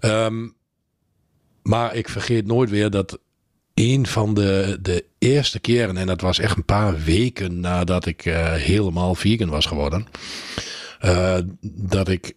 Ehm, 0.00 0.48
maar 1.62 1.94
ik 1.94 2.08
vergeet 2.08 2.46
nooit 2.46 2.70
weer 2.70 2.90
dat 2.90 3.18
een 3.74 4.06
van 4.06 4.34
de, 4.34 4.78
de 4.82 5.04
eerste 5.18 5.60
keren, 5.60 5.96
en 5.96 6.06
dat 6.06 6.20
was 6.20 6.38
echt 6.38 6.56
een 6.56 6.64
paar 6.64 7.02
weken 7.04 7.60
nadat 7.60 8.06
ik 8.06 8.22
helemaal 8.22 9.14
vegan 9.14 9.48
was 9.48 9.66
geworden, 9.66 10.06
dat 11.60 12.08
ik 12.08 12.36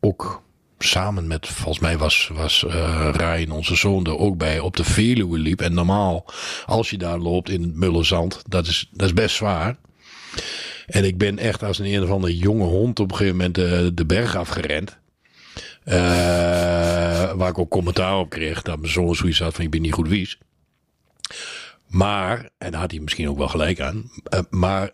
ook 0.00 0.44
samen 0.78 1.26
met, 1.26 1.46
volgens 1.46 1.78
mij 1.78 1.98
was, 1.98 2.30
was 2.32 2.64
eh 2.64 3.08
Ryan, 3.12 3.50
onze 3.50 3.74
zoon, 3.74 4.06
er 4.06 4.18
ook 4.18 4.36
bij, 4.36 4.58
op 4.58 4.76
de 4.76 4.84
Veluwe 4.84 5.38
liep. 5.38 5.60
En 5.60 5.74
normaal, 5.74 6.24
als 6.66 6.90
je 6.90 6.98
daar 6.98 7.18
loopt 7.18 7.48
in 7.48 7.62
het 7.62 7.74
mulle 7.74 8.04
zand, 8.04 8.42
dat 8.48 8.66
is, 8.66 8.88
dat 8.92 9.06
is 9.06 9.12
best 9.14 9.36
zwaar. 9.36 9.76
En 10.86 11.04
ik 11.04 11.18
ben 11.18 11.38
echt 11.38 11.62
als 11.62 11.78
een 11.78 11.94
een 11.94 12.02
of 12.02 12.10
andere 12.10 12.36
jonge 12.36 12.64
hond 12.64 13.00
op 13.00 13.10
een 13.10 13.16
gegeven 13.16 13.36
moment 13.36 13.54
de, 13.54 13.90
de 13.94 14.06
berg 14.06 14.36
afgerend. 14.36 14.98
Eh, 15.84 15.96
waar 17.32 17.48
ik 17.48 17.58
ook 17.58 17.70
commentaar 17.70 18.18
op 18.18 18.30
kreeg. 18.30 18.62
Dat 18.62 18.78
mijn 18.78 18.92
zoon 18.92 19.14
zoiets 19.14 19.38
had 19.38 19.54
van 19.54 19.64
ik 19.64 19.70
ben 19.70 19.82
niet 19.82 19.92
goed 19.92 20.08
wies. 20.08 20.38
Maar, 21.86 22.50
en 22.58 22.70
daar 22.70 22.80
had 22.80 22.90
hij 22.90 23.00
misschien 23.00 23.28
ook 23.28 23.38
wel 23.38 23.48
gelijk 23.48 23.80
aan. 23.80 24.10
eh, 24.24 24.40
maar 24.50 24.90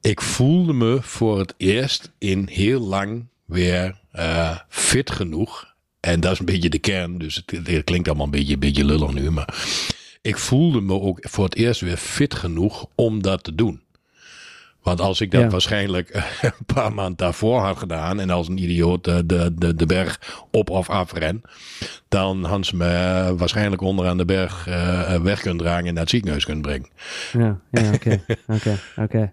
ik 0.00 0.20
voelde 0.20 0.72
me 0.72 0.98
voor 1.02 1.38
het 1.38 1.54
eerst 1.56 2.12
in 2.18 2.48
heel 2.50 2.80
lang 2.80 3.26
weer 3.48 3.98
eh, 4.12 4.56
fit 4.68 5.10
genoeg. 5.10 5.74
En 6.00 6.20
dat 6.20 6.32
is 6.32 6.38
een 6.38 6.44
beetje 6.44 6.68
de 6.70 6.78
kern. 6.78 7.18
Dus 7.18 7.34
het, 7.46 7.66
het 7.68 7.84
klinkt 7.84 8.08
allemaal 8.08 8.26
een 8.26 8.32
beetje, 8.32 8.52
een 8.54 8.60
beetje 8.60 8.84
lullig 8.84 9.12
nu. 9.12 9.30
Maar 9.30 9.54
ik 10.22 10.38
voelde 10.38 10.80
me 10.80 11.00
ook 11.00 11.18
voor 11.20 11.44
het 11.44 11.54
eerst 11.56 11.80
weer 11.80 11.96
fit 11.96 12.34
genoeg 12.34 12.86
om 12.94 13.22
dat 13.22 13.42
te 13.44 13.54
doen. 13.54 13.82
Want 14.82 15.00
als 15.00 15.20
ik 15.20 15.30
dat 15.30 15.40
Ja. 15.42 15.48
waarschijnlijk 15.48 16.10
een 16.42 16.64
paar 16.74 16.92
maanden 16.94 17.16
daarvoor 17.16 17.60
had 17.60 17.78
gedaan 17.78 18.20
en 18.20 18.30
als 18.30 18.48
een 18.48 18.58
idioot 18.62 19.04
de, 19.04 19.26
de, 19.26 19.54
de, 19.54 19.74
de 19.74 19.86
berg 19.86 20.40
op 20.50 20.70
of 20.70 20.90
af 20.90 21.12
ren, 21.12 21.42
dan 22.08 22.44
hadden 22.44 22.64
ze 22.64 22.76
me 22.76 22.86
eh, 22.88 23.30
waarschijnlijk 23.30 23.82
onderaan 23.82 24.16
de 24.16 24.24
berg 24.24 24.66
eh, 24.66 25.20
weg 25.20 25.40
kunnen 25.40 25.58
dragen 25.64 25.86
en 25.86 25.92
naar 25.92 26.02
het 26.02 26.10
ziekenhuis 26.10 26.44
kunnen 26.44 26.62
brengen. 26.62 26.88
Ja, 27.32 27.60
ja 27.70 27.92
oké. 27.92 28.24
Oké, 28.46 28.78
oké. 28.96 29.32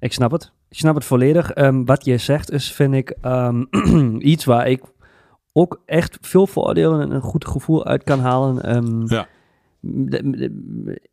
Ik 0.00 0.12
snap 0.12 0.30
het. 0.30 0.52
Ik 0.70 0.76
snap 0.76 0.94
het 0.94 1.04
volledig. 1.04 1.50
Ehm, 1.50 1.84
wat 1.84 2.04
je 2.04 2.16
zegt 2.18 2.50
is, 2.50 2.72
vind 2.72 2.94
ik, 2.94 3.10
ehm, 3.20 3.64
iets 4.32 4.44
waar 4.44 4.68
ik 4.68 4.82
ook 5.52 5.82
echt 5.86 6.18
veel 6.20 6.46
voordelen 6.46 7.00
en 7.00 7.10
een 7.10 7.20
goed 7.20 7.46
gevoel 7.46 7.84
uit 7.84 8.02
kan 8.04 8.18
halen. 8.20 8.62
Ehm, 8.62 9.06
Ja. 9.06 9.28
de- 9.80 10.30
de- 10.30 11.08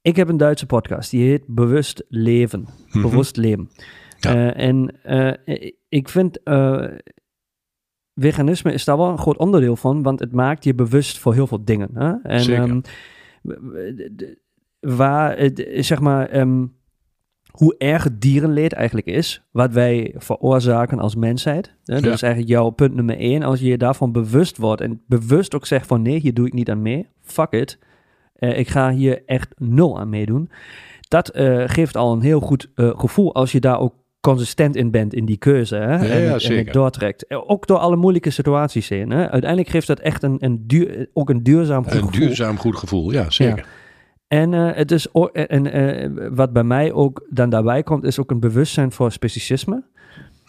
ik 0.00 0.16
heb 0.16 0.28
een 0.28 0.36
Duitse 0.36 0.66
podcast, 0.66 1.10
die 1.10 1.28
heet 1.28 1.44
Bewust 1.46 2.04
Leven. 2.08 2.66
Mhm. 2.90 3.02
Bewust 3.02 3.36
Leven. 3.36 3.70
Ja. 4.18 4.34
Eh, 4.52 4.66
en 4.68 5.02
eh, 5.02 5.70
ik 5.88 6.08
vind, 6.08 6.42
eh, 6.42 6.84
veganisme 8.14 8.72
is 8.72 8.84
daar 8.84 8.96
wel 8.96 9.08
een 9.08 9.18
groot 9.18 9.36
onderdeel 9.38 9.76
van, 9.76 10.02
want 10.02 10.20
het 10.20 10.32
maakt 10.32 10.64
je 10.64 10.74
bewust 10.74 11.18
voor 11.18 11.34
heel 11.34 11.46
veel 11.46 11.64
dingen. 11.64 11.90
Hè? 11.94 12.12
En, 12.22 12.40
Zeker. 12.40 12.80
waar, 14.80 15.50
zeg 15.80 16.00
maar, 16.00 16.28
hoe 17.58 17.74
erg 17.78 18.04
het 18.04 18.20
dierenleed 18.20 18.72
eigenlijk 18.72 19.06
is, 19.06 19.42
wat 19.50 19.72
wij 19.72 20.14
veroorzaken 20.16 20.98
als 20.98 21.14
mensheid. 21.14 21.74
Hè? 21.84 21.94
Dat 21.94 22.04
Ja. 22.04 22.12
is 22.12 22.22
eigenlijk 22.22 22.52
jouw 22.52 22.70
punt 22.70 22.94
nummer 22.94 23.18
één. 23.18 23.42
Als 23.42 23.60
je 23.60 23.66
je 23.66 23.78
daarvan 23.78 24.12
bewust 24.12 24.56
wordt 24.56 24.80
en 24.80 25.00
bewust 25.06 25.54
ook 25.54 25.66
zegt 25.66 25.86
van 25.86 26.02
nee, 26.02 26.18
hier 26.20 26.34
doe 26.34 26.46
ik 26.46 26.52
niet 26.52 26.70
aan 26.70 26.82
mee. 26.82 27.06
Fuck 27.22 27.50
it. 27.52 27.78
Eh, 28.34 28.58
ik 28.58 28.68
ga 28.68 28.90
hier 28.92 29.22
echt 29.26 29.54
nul 29.56 29.98
aan 29.98 30.08
meedoen. 30.08 30.50
Dat 31.08 31.28
eh, 31.28 31.62
geeft 31.66 31.96
al 31.96 32.12
een 32.12 32.20
heel 32.20 32.40
goed 32.40 32.70
eh, 32.74 32.90
gevoel 32.98 33.34
als 33.34 33.52
je 33.52 33.60
daar 33.60 33.78
ook 33.80 33.94
consistent 34.20 34.76
in 34.76 34.90
bent 34.90 35.14
in 35.14 35.24
die 35.24 35.36
keuze. 35.36 35.76
Hè? 35.76 35.96
en, 35.96 36.06
ja, 36.06 36.14
het- 36.14 36.32
en 36.32 36.40
zeker. 36.40 36.64
het 36.64 36.72
doortrekt. 36.72 37.30
Ook 37.46 37.66
door 37.66 37.78
alle 37.78 37.96
moeilijke 37.96 38.30
situaties 38.30 38.88
heen. 38.88 39.10
Hè? 39.10 39.30
Uiteindelijk 39.30 39.70
geeft 39.70 39.86
dat 39.86 39.98
echt 40.00 40.22
een, 40.22 40.36
een 40.38 40.64
duur, 40.66 41.08
ook 41.12 41.30
een 41.30 41.42
duurzaam 41.42 41.84
goed 41.84 41.92
Een 41.92 41.98
gevoel. 42.02 42.20
duurzaam 42.20 42.56
goed 42.58 42.76
gevoel, 42.76 43.12
ja 43.12 43.30
zeker. 43.30 43.66
En 44.28 44.54
eh, 44.54 44.76
het 44.76 44.90
is 44.90 45.14
ook, 45.14 45.28
en 45.28 45.72
eh, 45.72 46.28
wat 46.30 46.52
bij 46.52 46.64
mij 46.64 46.92
ook 46.92 47.26
dan 47.30 47.50
daarbij 47.50 47.82
komt, 47.82 48.04
is 48.04 48.18
ook 48.18 48.30
een 48.30 48.40
bewustzijn 48.40 48.92
voor 48.92 49.12
speciesisme. 49.12 49.82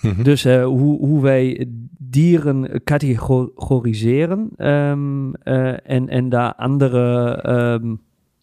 Mhm. 0.02 0.24
Dus 0.24 0.46
eh, 0.46 0.64
hoe, 0.66 0.98
hoe 1.06 1.22
wij 1.22 1.66
dieren 1.98 2.84
categoriseren 2.84 4.50
ehm, 4.58 5.34
eh, 5.34 5.90
en, 5.92 6.10
en 6.10 6.30
daar 6.30 6.54
andere, 6.56 7.32
ehm, 7.42 7.96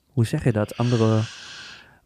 hoe 0.07 0.27
zeg 0.27 0.45
je 0.45 0.53
dat, 0.53 0.77
andere 0.77 1.19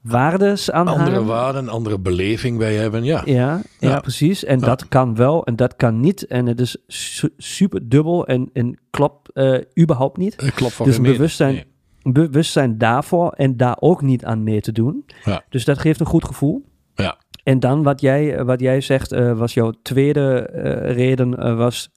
waardes 0.01 0.71
aan 0.71 0.89
Andere 0.89 1.25
waarden, 1.25 1.69
andere 1.69 1.99
beleving 1.99 2.59
bij 2.59 2.75
hebben, 2.75 3.05
ja. 3.05 3.23
Ja, 3.25 3.61
ja, 3.79 3.89
Ja. 3.91 4.01
precies. 4.01 4.45
En 4.45 4.59
Ja. 4.59 4.67
dat 4.67 4.89
kan 4.89 5.15
wel 5.15 5.45
en 5.45 5.57
dat 5.57 5.77
kan 5.77 6.01
niet. 6.01 6.27
En 6.27 6.47
het 6.47 6.61
is 6.61 6.77
su- 6.87 7.35
super 7.37 7.89
dubbel 7.89 8.27
en, 8.27 8.51
en 8.53 8.79
klopt 8.91 9.33
eh, 9.33 9.59
überhaupt 9.81 10.17
niet. 10.17 10.37
Eh, 10.37 10.51
Klopt 10.55 10.85
Dus 10.85 11.01
bewustzijn- 11.01 11.55
Nee. 11.55 11.65
Bewustzijn 12.03 12.79
daarvoor 12.79 13.31
en 13.31 13.57
daar 13.57 13.77
ook 13.81 14.03
niet 14.03 14.25
aan 14.25 14.43
mee 14.43 14.61
te 14.61 14.73
doen. 14.73 15.05
Ja. 15.25 15.43
Dus 15.49 15.65
dat 15.65 15.79
geeft 15.79 16.01
een 16.01 16.07
goed 16.07 16.25
gevoel. 16.25 16.65
Ja. 16.95 17.17
En 17.43 17.61
dan 17.61 17.83
wat 17.83 18.01
jij, 18.01 18.45
wat 18.45 18.61
jij 18.61 18.81
zegt, 18.81 19.13
eh, 19.13 19.39
was 19.39 19.55
jouw 19.55 19.73
tweede 19.83 20.41
eh, 20.41 20.95
reden, 20.95 21.39
eh, 21.39 21.57
was, 21.57 21.91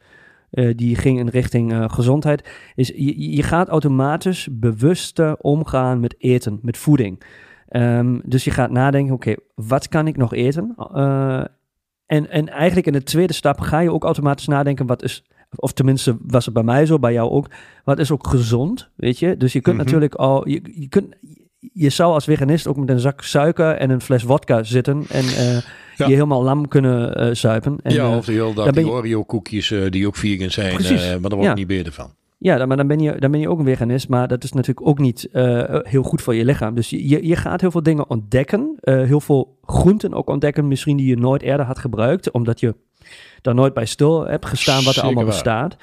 eh, 0.50 0.74
die 0.76 0.96
ging 0.96 1.20
in 1.20 1.28
richting 1.28 1.72
eh, 1.72 1.90
gezondheid. 1.90 2.50
Is 2.76 2.88
je, 2.88 3.36
je 3.36 3.44
gaat 3.44 3.68
automatisch 3.68 4.48
bewuster 4.52 5.38
omgaan 5.38 6.00
met 6.00 6.16
eten, 6.18 6.60
met 6.62 6.78
voeding. 6.78 7.24
Ehm, 7.68 8.20
dus 8.26 8.44
je 8.44 8.52
gaat 8.52 8.72
nadenken, 8.72 9.14
oké, 9.14 9.36
wat 9.56 9.88
kan 9.88 10.08
ik 10.08 10.18
nog 10.18 10.34
eten? 10.34 10.76
Eh, 10.94 11.44
en, 12.06 12.30
en 12.30 12.50
eigenlijk 12.50 12.88
in 12.88 12.94
de 12.94 13.04
tweede 13.04 13.34
stap 13.34 13.60
ga 13.60 13.80
je 13.80 13.92
ook 13.92 14.04
automatisch 14.04 14.48
nadenken, 14.48 14.86
wat 14.86 15.04
is, 15.04 15.24
of 15.56 15.72
tenminste 15.74 16.18
was 16.28 16.46
het 16.46 16.54
bij 16.54 16.64
mij 16.64 16.86
zo, 16.86 17.00
bij 17.00 17.14
jou 17.14 17.30
ook, 17.32 17.48
wat 17.84 18.00
is 18.00 18.12
ook 18.12 18.28
gezond, 18.28 18.90
weet 18.96 19.20
je? 19.20 19.38
Dus 19.38 19.54
je 19.54 19.62
kunt 19.62 19.76
Mhm. 19.76 19.86
natuurlijk 19.86 20.14
al, 20.16 20.48
je, 20.50 20.62
je 20.76 20.88
kunt, 20.88 21.16
je 21.74 21.90
zou 21.90 22.14
als 22.14 22.24
veganist 22.26 22.68
ook 22.68 22.78
met 22.78 22.90
een 22.90 23.00
zak 23.00 23.22
suiker 23.22 23.76
en 23.76 23.90
een 23.90 24.02
fles 24.02 24.24
vodka 24.24 24.64
zitten 24.64 25.04
en 25.10 25.24
eh, 25.24 25.54
Ja. 25.98 26.08
je 26.08 26.14
helemaal 26.14 26.44
lam 26.44 26.68
kunnen 26.68 27.16
eh 27.16 27.34
zuipen. 27.36 27.78
En, 27.84 27.94
ja, 27.94 28.12
eh, 28.12 28.18
of 28.18 28.26
de 28.26 28.32
hele 28.32 28.54
dag 28.54 28.72
die 28.72 28.86
je- 28.86 28.92
Oreo-koekjes 28.92 29.74
die 29.90 30.08
ook 30.08 30.16
vegan 30.16 30.50
zijn, 30.50 30.78
eh, 30.80 31.10
maar 31.12 31.30
daar 31.30 31.30
word 31.30 31.44
Ja. 31.44 31.50
ik 31.52 31.58
niet 31.58 31.68
beter 31.68 31.94
van. 31.94 32.12
Ja, 32.38 32.66
maar 32.66 32.78
dan 32.78 32.88
ben, 32.88 33.00
je, 33.00 33.16
dan 33.20 33.32
ben 33.32 33.40
je 33.40 33.50
ook 33.50 33.60
een 33.60 33.66
veganist, 33.66 34.10
maar 34.10 34.28
dat 34.28 34.44
is 34.44 34.52
natuurlijk 34.54 34.88
ook 34.88 35.00
niet 35.00 35.28
heel 35.84 36.04
goed 36.04 36.22
voor 36.22 36.36
je 36.36 36.46
lichaam. 36.46 36.76
Dus 36.76 36.90
je, 36.90 37.08
je- 37.10 37.28
je 37.28 37.36
gaat 37.36 37.62
heel 37.62 37.72
veel 37.72 37.84
dingen 37.84 38.10
ontdekken, 38.10 38.76
heel 38.82 39.20
veel 39.22 39.58
groenten 39.62 40.14
ook 40.14 40.30
ontdekken, 40.30 40.68
misschien 40.68 40.98
die 40.98 41.08
je 41.08 41.18
nooit 41.18 41.42
eerder 41.42 41.66
had 41.66 41.80
gebruikt, 41.80 42.32
omdat 42.32 42.60
je 42.60 42.76
daar 43.44 43.56
nooit 43.56 43.74
bij 43.74 43.86
stil 43.86 44.28
hebt 44.28 44.46
gestaan 44.46 44.84
wat 44.84 44.96
er 44.96 45.04
allemaal 45.04 45.26
bestaat. 45.26 45.76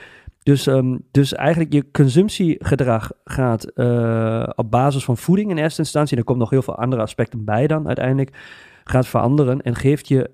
Dus, 0.42 0.66
ehm, 0.66 0.96
dus 1.10 1.34
eigenlijk 1.34 1.72
je 1.72 1.90
consumptiegedrag 1.90 3.10
gaat 3.24 3.64
eh, 3.64 4.48
op 4.54 4.70
basis 4.70 5.04
van 5.04 5.16
voeding 5.16 5.50
in 5.50 5.58
eerste 5.58 5.80
instantie, 5.80 6.16
er 6.16 6.24
komt 6.24 6.38
nog 6.38 6.50
heel 6.50 6.62
veel 6.62 6.76
andere 6.76 7.02
aspecten 7.02 7.44
bij 7.44 7.66
dan 7.66 7.86
uiteindelijk, 7.86 8.36
gaat 8.84 9.06
veranderen 9.06 9.62
en 9.62 9.74
geeft 9.74 10.08
je 10.08 10.30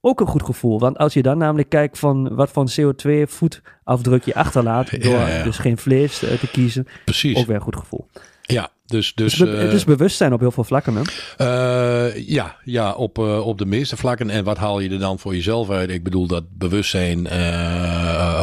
ook 0.00 0.20
een 0.20 0.26
goed 0.26 0.42
gevoel. 0.42 0.78
Want 0.78 0.98
als 0.98 1.14
je 1.14 1.22
dan 1.22 1.38
namelijk 1.38 1.68
kijkt 1.68 1.98
van 1.98 2.34
wat 2.34 2.50
voor 2.50 2.70
CO2-voetafdruk 2.80 4.24
je 4.24 4.34
achterlaat, 4.34 5.02
door 5.02 5.12
ja. 5.12 5.42
dus 5.42 5.58
geen 5.58 5.78
vlees 5.78 6.22
eh, 6.22 6.38
te 6.38 6.50
kiezen, 6.50 6.86
Precies. 7.04 7.36
ook 7.36 7.46
weer 7.46 7.56
een 7.56 7.62
goed 7.62 7.76
gevoel. 7.76 8.06
Ja, 8.46 8.68
dus... 8.86 9.12
dus 9.14 9.34
Dus, 9.34 9.48
be- 9.48 9.56
eh, 9.56 9.62
het 9.62 9.72
is 9.72 9.84
bewustzijn 9.84 10.32
op 10.32 10.40
heel 10.40 10.50
veel 10.50 10.64
vlakken. 10.64 10.94
Hè? 10.96 11.02
Eh, 11.36 12.28
ja, 12.28 12.56
ja 12.64 12.92
op, 12.92 13.18
eh, 13.18 13.46
op 13.46 13.58
de 13.58 13.66
meeste 13.66 13.96
vlakken. 13.96 14.30
En 14.30 14.44
wat 14.44 14.56
haal 14.58 14.80
je 14.80 14.90
er 14.90 14.98
dan 14.98 15.18
voor 15.18 15.34
jezelf 15.34 15.70
uit? 15.70 15.90
Ik 15.90 16.02
bedoel, 16.02 16.26
dat 16.26 16.44
bewustzijn 16.58 17.28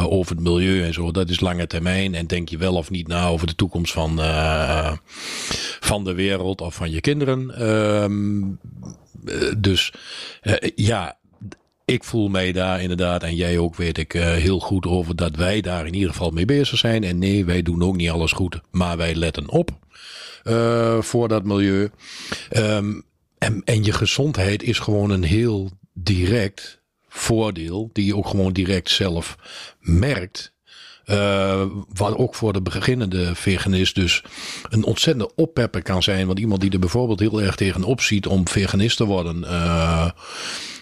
over 0.05 0.36
het 0.36 0.43
milieu 0.43 0.84
en 0.84 0.93
zo, 0.93 1.12
dat 1.12 1.29
is 1.29 1.39
lange 1.39 1.67
termijn. 1.67 2.15
En 2.15 2.27
denk 2.27 2.50
je 2.50 2.58
wel 2.58 2.75
of 2.75 2.89
niet 2.89 3.08
na 3.08 3.27
over 3.27 3.48
de 3.48 3.55
toekomst 3.55 3.93
van, 3.93 4.20
van 5.79 6.03
de 6.03 6.13
wereld 6.13 6.62
of 6.62 6.75
van 6.75 6.91
je 6.91 7.01
kinderen. 7.01 7.55
Ehm, 7.55 8.41
eh, 9.25 9.51
dus 9.58 9.93
ja, 10.75 11.17
ik 11.91 12.03
voel 12.03 12.29
mij 12.29 12.51
daar 12.51 12.81
inderdaad, 12.81 13.24
en 13.24 13.36
jij 13.36 13.57
ook, 13.57 13.75
weet 13.75 13.98
ik, 13.98 14.13
eh, 14.13 14.31
heel 14.31 14.60
goed 14.60 14.86
over 14.86 15.15
dat 15.15 15.36
wij 15.36 15.62
daar 15.62 15.86
in 15.86 15.93
ieder 15.93 16.10
geval 16.10 16.31
mee 16.31 16.45
bezig 16.45 16.77
zijn. 16.77 17.03
En 17.03 17.19
nee, 17.19 17.45
wij 17.45 17.62
doen 17.62 17.83
ook 17.83 17.95
niet 17.95 18.10
alles 18.10 18.31
goed, 18.31 18.62
maar 18.71 18.98
wij 18.98 19.15
letten 19.15 19.50
op 19.50 19.71
eh, 20.43 21.01
voor 21.01 21.27
dat 21.27 21.43
milieu. 21.43 21.89
Ehm, 22.50 23.01
en, 23.38 23.62
en 23.65 23.83
je 23.83 23.91
gezondheid 23.93 24.63
is 24.63 24.79
gewoon 24.79 25.10
een 25.10 25.24
heel 25.24 25.71
direct 25.93 26.81
voordeel, 27.07 27.89
die 27.93 28.05
je 28.05 28.15
ook 28.15 28.27
gewoon 28.27 28.53
direct 28.53 28.89
zelf 28.89 29.38
merkt. 29.79 30.53
Eh, 31.05 31.65
wat 31.93 32.15
ook 32.15 32.36
voor 32.36 32.53
de 32.53 32.62
beginnende 32.62 33.36
veganist 33.36 33.95
dus 33.95 34.24
een 34.69 34.83
ontzettende 34.83 35.36
oppepper 35.36 35.81
kan 35.81 36.03
zijn. 36.03 36.27
Want 36.27 36.39
iemand 36.39 36.62
die 36.62 36.71
er 36.71 36.79
bijvoorbeeld 36.79 37.19
heel 37.19 37.41
erg 37.41 37.55
tegenop 37.55 38.01
ziet 38.01 38.27
om 38.27 38.48
veganist 38.48 38.98
te 38.98 39.05
worden. 39.05 39.43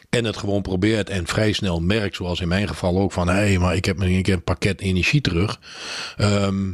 En 0.09 0.25
het 0.25 0.37
gewoon 0.37 0.61
probeert 0.61 1.09
en 1.09 1.27
vrij 1.27 1.51
snel 1.51 1.79
merkt, 1.79 2.15
zoals 2.15 2.39
in 2.39 2.47
mijn 2.47 2.67
geval 2.67 2.99
ook, 2.99 3.11
van 3.11 3.27
hé, 3.27 3.33
hey, 3.33 3.57
maar 3.57 3.75
ik 3.75 3.85
heb 3.85 3.99
een 3.99 4.21
keer 4.21 4.33
een 4.33 4.43
pakket 4.43 4.81
energie 4.81 5.21
terug. 5.21 5.59
Ehm, 6.17 6.71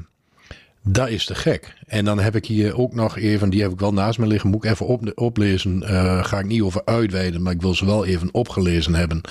dat 0.87 1.09
is 1.09 1.25
te 1.25 1.35
gek. 1.35 1.73
En 1.87 2.05
dan 2.05 2.19
heb 2.19 2.35
ik 2.35 2.45
hier 2.45 2.77
ook 2.77 2.93
nog 2.93 3.17
even, 3.17 3.49
die 3.49 3.61
heb 3.61 3.71
ik 3.71 3.79
wel 3.79 3.93
naast 3.93 4.19
me 4.19 4.27
liggen, 4.27 4.49
moet 4.49 4.63
ik 4.63 4.71
even 4.71 4.85
op, 4.85 5.11
oplezen. 5.15 5.83
Eh, 5.83 6.23
ga 6.23 6.39
ik 6.39 6.45
niet 6.45 6.61
over 6.61 6.81
uitweiden, 6.85 7.41
maar 7.41 7.53
ik 7.53 7.61
wil 7.61 7.73
ze 7.73 7.85
wel 7.85 8.05
even 8.05 8.29
opgelezen 8.33 8.95
hebben. 8.95 9.21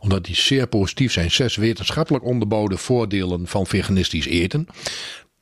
Omdat 0.00 0.24
die 0.24 0.36
zeer 0.36 0.66
positief 0.66 1.12
zijn. 1.12 1.30
Zes 1.30 1.56
wetenschappelijk 1.56 2.24
onderbouwde 2.24 2.76
voordelen 2.76 3.46
van 3.46 3.66
veganistisch 3.66 4.26
eten. 4.26 4.66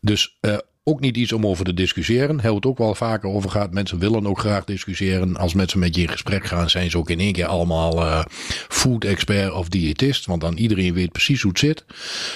Dus 0.00 0.36
eh, 0.40 0.56
ook 0.88 1.00
niet 1.00 1.16
iets 1.16 1.32
om 1.32 1.46
over 1.46 1.64
te 1.64 1.74
discussiëren. 1.74 2.36
We 2.36 2.54
het 2.54 2.66
ook 2.66 2.78
wel 2.78 2.94
vaker 2.94 3.28
over 3.28 3.50
gehad. 3.50 3.72
Mensen 3.72 3.98
willen 3.98 4.26
ook 4.26 4.38
graag 4.38 4.64
discussiëren. 4.64 5.36
Als 5.36 5.54
mensen 5.54 5.78
met 5.78 5.94
je 5.94 6.02
in 6.02 6.08
gesprek 6.08 6.44
gaan, 6.44 6.70
zijn 6.70 6.90
ze 6.90 6.98
ook 6.98 7.10
in 7.10 7.20
één 7.20 7.32
keer 7.32 7.46
allemaal 7.46 8.00
eh, 8.00 8.24
food 8.68 9.04
expert 9.04 9.52
of 9.52 9.68
diëtist. 9.68 10.26
Want 10.26 10.40
dan 10.40 10.56
iedereen 10.56 10.94
weet 10.94 11.12
precies 11.12 11.42
hoe 11.42 11.50
het 11.50 11.60
zit. 11.60 11.84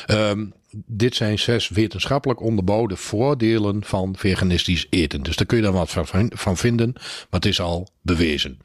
Ehm, 0.07 0.45
dit 0.87 1.15
zijn 1.15 1.39
zes 1.39 1.69
wetenschappelijk 1.69 2.41
onderbouwde 2.41 2.97
voordelen 2.97 3.85
van 3.85 4.15
veganistisch 4.17 4.87
eten. 4.91 5.23
Dus 5.23 5.37
daar 5.37 5.47
kun 5.47 5.57
je 5.57 5.63
dan 5.63 5.73
wat 5.73 5.91
van, 5.91 6.31
van 6.35 6.57
vinden, 6.57 6.93
maar 6.95 7.41
het 7.41 7.47
is 7.47 7.61
al 7.61 7.89
bewezen. 8.03 8.59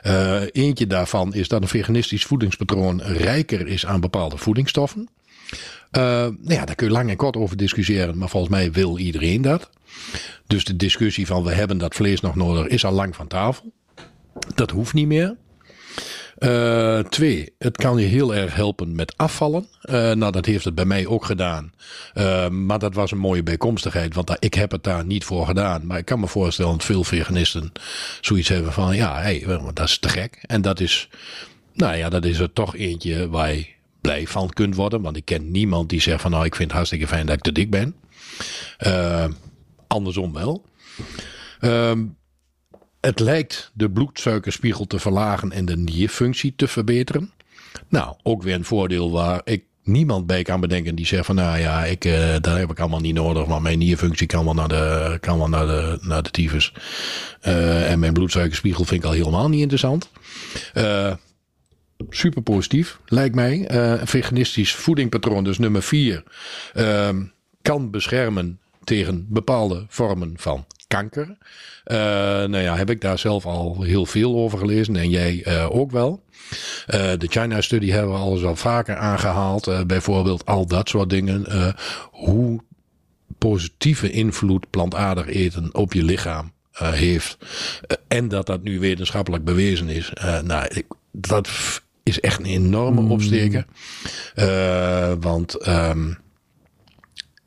Eh, 0.00 0.42
eentje 0.52 0.86
daarvan 0.86 1.34
is 1.34 1.48
dat 1.48 1.62
een 1.62 1.68
veganistisch 1.68 2.24
voedingspatroon 2.24 3.02
rijker 3.02 3.66
is 3.66 3.86
aan 3.86 4.00
bepaalde 4.00 4.36
voedingsstoffen. 4.36 5.08
Eh, 5.90 6.02
nou 6.02 6.36
ja, 6.42 6.64
daar 6.64 6.74
kun 6.74 6.86
je 6.86 6.92
lang 6.92 7.10
en 7.10 7.16
kort 7.16 7.36
over 7.36 7.56
discussiëren, 7.56 8.18
maar 8.18 8.28
volgens 8.28 8.52
mij 8.52 8.72
wil 8.72 8.98
iedereen 8.98 9.42
dat. 9.42 9.70
Dus 10.46 10.64
de 10.64 10.76
discussie 10.76 11.26
van 11.26 11.42
we 11.42 11.52
hebben 11.52 11.78
dat 11.78 11.94
vlees 11.94 12.20
nog 12.20 12.34
nodig 12.34 12.66
is 12.66 12.84
al 12.84 12.92
lang 12.92 13.16
van 13.16 13.26
tafel. 13.26 13.72
Dat 14.54 14.70
hoeft 14.70 14.94
niet 14.94 15.06
meer. 15.06 15.36
Uh, 16.38 16.98
twee, 16.98 17.54
het 17.58 17.76
kan 17.76 17.98
je 17.98 18.06
heel 18.06 18.34
erg 18.34 18.54
helpen 18.54 18.94
met 18.94 19.16
afvallen. 19.16 19.66
Uh, 19.82 19.94
nou, 20.12 20.32
dat 20.32 20.46
heeft 20.46 20.64
het 20.64 20.74
bij 20.74 20.84
mij 20.84 21.06
ook 21.06 21.24
gedaan. 21.24 21.72
Maar 22.50 22.78
dat 22.78 22.94
was 22.94 23.10
een 23.10 23.18
mooie 23.18 23.42
bijkomstigheid, 23.42 24.14
want 24.14 24.36
ik 24.38 24.54
heb 24.54 24.70
het 24.70 24.84
daar 24.84 25.04
niet 25.04 25.24
voor 25.24 25.46
gedaan. 25.46 25.86
Maar 25.86 25.98
ik 25.98 26.04
kan 26.04 26.20
me 26.20 26.26
voorstellen 26.26 26.72
dat 26.72 26.84
veel 26.84 27.04
veganisten 27.04 27.72
zoiets 28.20 28.48
hebben 28.48 28.72
van, 28.72 28.96
ja, 28.96 29.20
hey, 29.20 29.44
dat 29.74 29.88
is 29.88 29.98
te 29.98 30.08
gek. 30.08 30.38
En 30.46 30.62
dat 30.62 30.80
is, 30.80 31.08
nou 31.72 31.96
ja, 31.96 32.08
dat 32.08 32.24
is 32.24 32.38
er 32.38 32.52
toch 32.52 32.76
eentje 32.76 33.28
waar 33.28 33.54
je 33.54 33.66
blij 34.00 34.26
van 34.26 34.50
kunt 34.50 34.74
worden. 34.74 35.02
Want 35.02 35.16
ik 35.16 35.24
ken 35.24 35.50
niemand 35.50 35.88
die 35.88 36.00
zegt 36.00 36.20
van, 36.20 36.30
nou, 36.30 36.44
ik 36.44 36.54
vind 36.54 36.68
het 36.68 36.76
hartstikke 36.76 37.06
fijn 37.06 37.26
dat 37.26 37.36
ik 37.36 37.42
te 37.42 37.52
dik 37.52 37.70
ben. 37.70 37.94
andersom 39.86 40.32
wel. 40.32 40.64
Ehm, 41.60 42.04
het 43.00 43.20
lijkt 43.20 43.70
de 43.74 43.90
bloedsuikerspiegel 43.90 44.86
te 44.86 44.98
verlagen 44.98 45.52
en 45.52 45.64
de 45.64 45.76
nierfunctie 45.76 46.52
te 46.56 46.68
verbeteren. 46.68 47.32
Nou, 47.88 48.16
ook 48.22 48.42
weer 48.42 48.54
een 48.54 48.64
voordeel 48.64 49.10
waar 49.10 49.40
ik 49.44 49.64
niemand 49.82 50.26
bij 50.26 50.42
kan 50.42 50.60
bedenken 50.60 50.94
die 50.94 51.06
zegt 51.06 51.26
van 51.26 51.34
nou 51.34 51.58
ja, 51.58 51.84
ik, 51.84 52.04
uh, 52.04 52.36
daar 52.40 52.58
heb 52.58 52.70
ik 52.70 52.80
allemaal 52.80 53.00
niet 53.00 53.14
nodig, 53.14 53.46
want 53.46 53.62
mijn 53.62 53.78
nierfunctie 53.78 54.26
kan 54.26 54.44
wel 54.44 54.54
naar 54.54 54.68
de, 54.68 55.18
kan 55.20 55.38
wel 55.38 55.48
naar 55.48 55.66
de, 55.66 55.98
naar 56.00 56.22
de 56.22 56.30
tyfus. 56.30 56.72
Uh, 57.42 57.90
en 57.90 57.98
mijn 57.98 58.12
bloedsuikerspiegel 58.12 58.84
vind 58.84 59.02
ik 59.02 59.08
al 59.08 59.14
helemaal 59.14 59.48
niet 59.48 59.60
interessant. 59.60 60.10
Uh, 60.74 61.12
super 62.08 62.42
positief, 62.42 62.98
lijkt 63.06 63.34
mij. 63.34 63.70
een 63.70 64.06
veganistisch 64.06 64.74
voedingpatroon, 64.74 65.44
dus 65.44 65.58
nummer 65.58 65.82
vier, 65.82 66.22
ehm, 66.74 67.22
kan 67.62 67.90
beschermen 67.90 68.58
tegen 68.84 69.26
bepaalde 69.28 69.84
vormen 69.88 70.34
van 70.36 70.66
kanker. 70.86 71.36
Uh, 71.86 71.96
nou 72.46 72.58
ja, 72.58 72.76
heb 72.76 72.90
ik 72.90 73.00
daar 73.00 73.18
zelf 73.18 73.46
al 73.46 73.82
heel 73.82 74.06
veel 74.06 74.36
over 74.36 74.58
gelezen 74.58 74.96
en 74.96 75.10
jij 75.10 75.44
uh, 75.46 75.74
ook 75.76 75.90
wel. 75.90 76.22
Uh, 76.50 77.12
de 77.18 77.26
China-studie 77.28 77.92
hebben 77.92 78.12
we 78.12 78.18
alles 78.18 78.44
al 78.44 78.56
vaker 78.56 78.96
aangehaald. 78.96 79.86
bijvoorbeeld 79.86 80.46
al 80.46 80.66
dat 80.66 80.88
soort 80.88 81.10
dingen. 81.10 81.74
hoe 82.10 82.60
positieve 83.38 84.10
invloed 84.10 84.70
plantaardig 84.70 85.26
eten 85.26 85.74
op 85.74 85.92
je 85.92 86.02
lichaam 86.02 86.52
heeft. 86.72 87.36
en 88.08 88.28
dat 88.28 88.46
dat 88.46 88.62
nu 88.62 88.78
wetenschappelijk 88.78 89.44
bewezen 89.44 89.88
is. 89.88 90.12
nou, 90.44 90.82
dat 91.12 91.48
is 92.02 92.20
echt 92.20 92.38
een 92.38 92.44
enorme 92.44 93.00
mm. 93.00 93.10
opsteken. 93.10 93.66
want 95.20 95.68
um, 95.68 96.18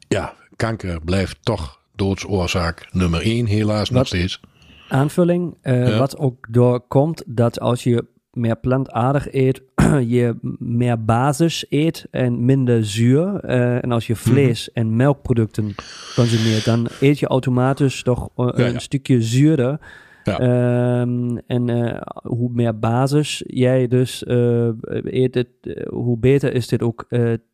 ja, 0.08 0.34
kanker 0.56 1.02
blijft 1.02 1.38
toch 1.42 1.82
doodsoorzaak 1.96 2.88
nummer 2.92 3.22
één, 3.22 3.46
helaas 3.46 3.90
nog 3.90 4.08
steeds. 4.08 4.40
Aanvulling, 4.90 5.58
uh, 5.64 5.98
wat 5.98 6.18
ook 6.18 6.48
doorkomt, 6.50 7.24
dat 7.26 7.60
als 7.60 7.84
je 7.84 8.06
meer 8.32 8.56
plantaardig 8.56 9.34
eet, 9.34 9.62
je 10.16 10.36
meer 10.60 11.04
basis 11.04 11.66
eet 11.70 12.06
en 12.12 12.46
minder 12.46 12.86
zuur. 12.86 13.46
Uh, 13.46 13.84
en 13.84 13.92
als 13.92 14.08
je 14.08 14.16
vlees 14.16 14.70
mm 14.70 14.74
-hmm. 14.74 14.92
en 14.92 14.96
melkproducten 14.96 15.76
consumeert, 16.16 16.66
dan 16.66 16.88
eet 17.00 17.20
je 17.20 17.28
automatisch 17.28 18.04
toch 18.04 18.30
ja, 18.36 18.54
een 18.54 18.72
ja. 18.72 18.80
stukje 18.80 19.22
zuurder. 19.22 19.80
Um, 20.28 21.38
en 21.38 21.68
uh, 21.68 22.02
hoe 22.24 22.50
meer 22.54 22.80
basis 22.80 23.44
jij 23.48 23.88
dus 23.88 24.24
eet, 25.04 25.36
het, 25.36 25.48
hoe 25.90 26.18
beter 26.18 26.54
is 26.54 26.68
dit 26.68 26.82
ook 26.82 27.08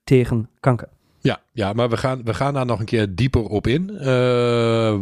tegen 0.03 0.49
kanker. 0.59 0.87
Ja, 1.21 1.41
ja, 1.51 1.73
maar 1.73 1.89
we 1.89 1.97
gaan, 1.97 2.21
we 2.23 2.33
gaan 2.33 2.53
daar 2.53 2.65
nog 2.65 2.79
een 2.79 2.85
keer 2.85 3.15
dieper 3.15 3.43
op 3.43 3.67
in. 3.67 3.89
Uh, 3.93 4.05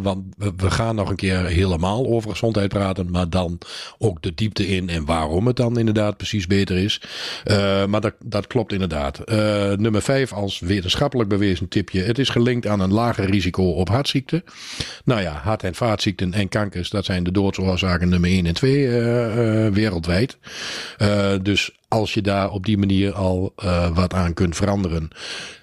want 0.01 0.23
we, 0.37 0.71
gaan 0.71 0.95
nog 0.95 1.09
een 1.09 1.15
keer 1.15 1.45
helemaal 1.45 2.07
over 2.07 2.29
gezondheid 2.29 2.69
praten. 2.69 3.11
Maar 3.11 3.29
dan 3.29 3.57
ook 3.97 4.21
de 4.21 4.33
diepte 4.33 4.67
in 4.67 4.89
en 4.89 5.05
waarom 5.05 5.47
het 5.47 5.55
dan 5.55 5.79
inderdaad 5.79 6.17
precies 6.17 6.47
beter 6.47 6.77
is. 6.77 7.01
Uh, 7.45 7.85
maar 7.85 8.01
dat, 8.01 8.13
dat 8.23 8.47
klopt 8.47 8.73
inderdaad. 8.73 9.21
Uh, 9.25 9.71
nummer 9.71 10.01
vijf 10.01 10.33
als 10.33 10.59
wetenschappelijk 10.59 11.29
bewezen 11.29 11.67
tipje. 11.67 12.01
Het 12.01 12.19
is 12.19 12.29
gelinkt 12.29 12.67
aan 12.67 12.79
een 12.79 12.93
lager 12.93 13.25
risico 13.25 13.71
op 13.71 13.89
hartziekten. 13.89 14.43
Nou 15.03 15.21
ja, 15.21 15.31
hart- 15.31 15.63
en 15.63 15.75
vaatziekten 15.75 16.33
en 16.33 16.49
kankers. 16.49 16.89
Dat 16.89 17.05
zijn 17.05 17.23
de 17.23 17.31
doodsoorzaken 17.31 18.09
nummer 18.09 18.29
1 18.29 18.45
en 18.45 18.53
2 18.53 18.89
wereldwijd. 19.71 20.37
dus 21.41 21.71
als 21.87 22.13
je 22.13 22.21
daar 22.21 22.49
op 22.51 22.65
die 22.65 22.77
manier 22.77 23.13
al 23.13 23.53
wat 23.93 24.13
aan 24.13 24.33
kunt 24.33 24.55
veranderen 24.55 25.09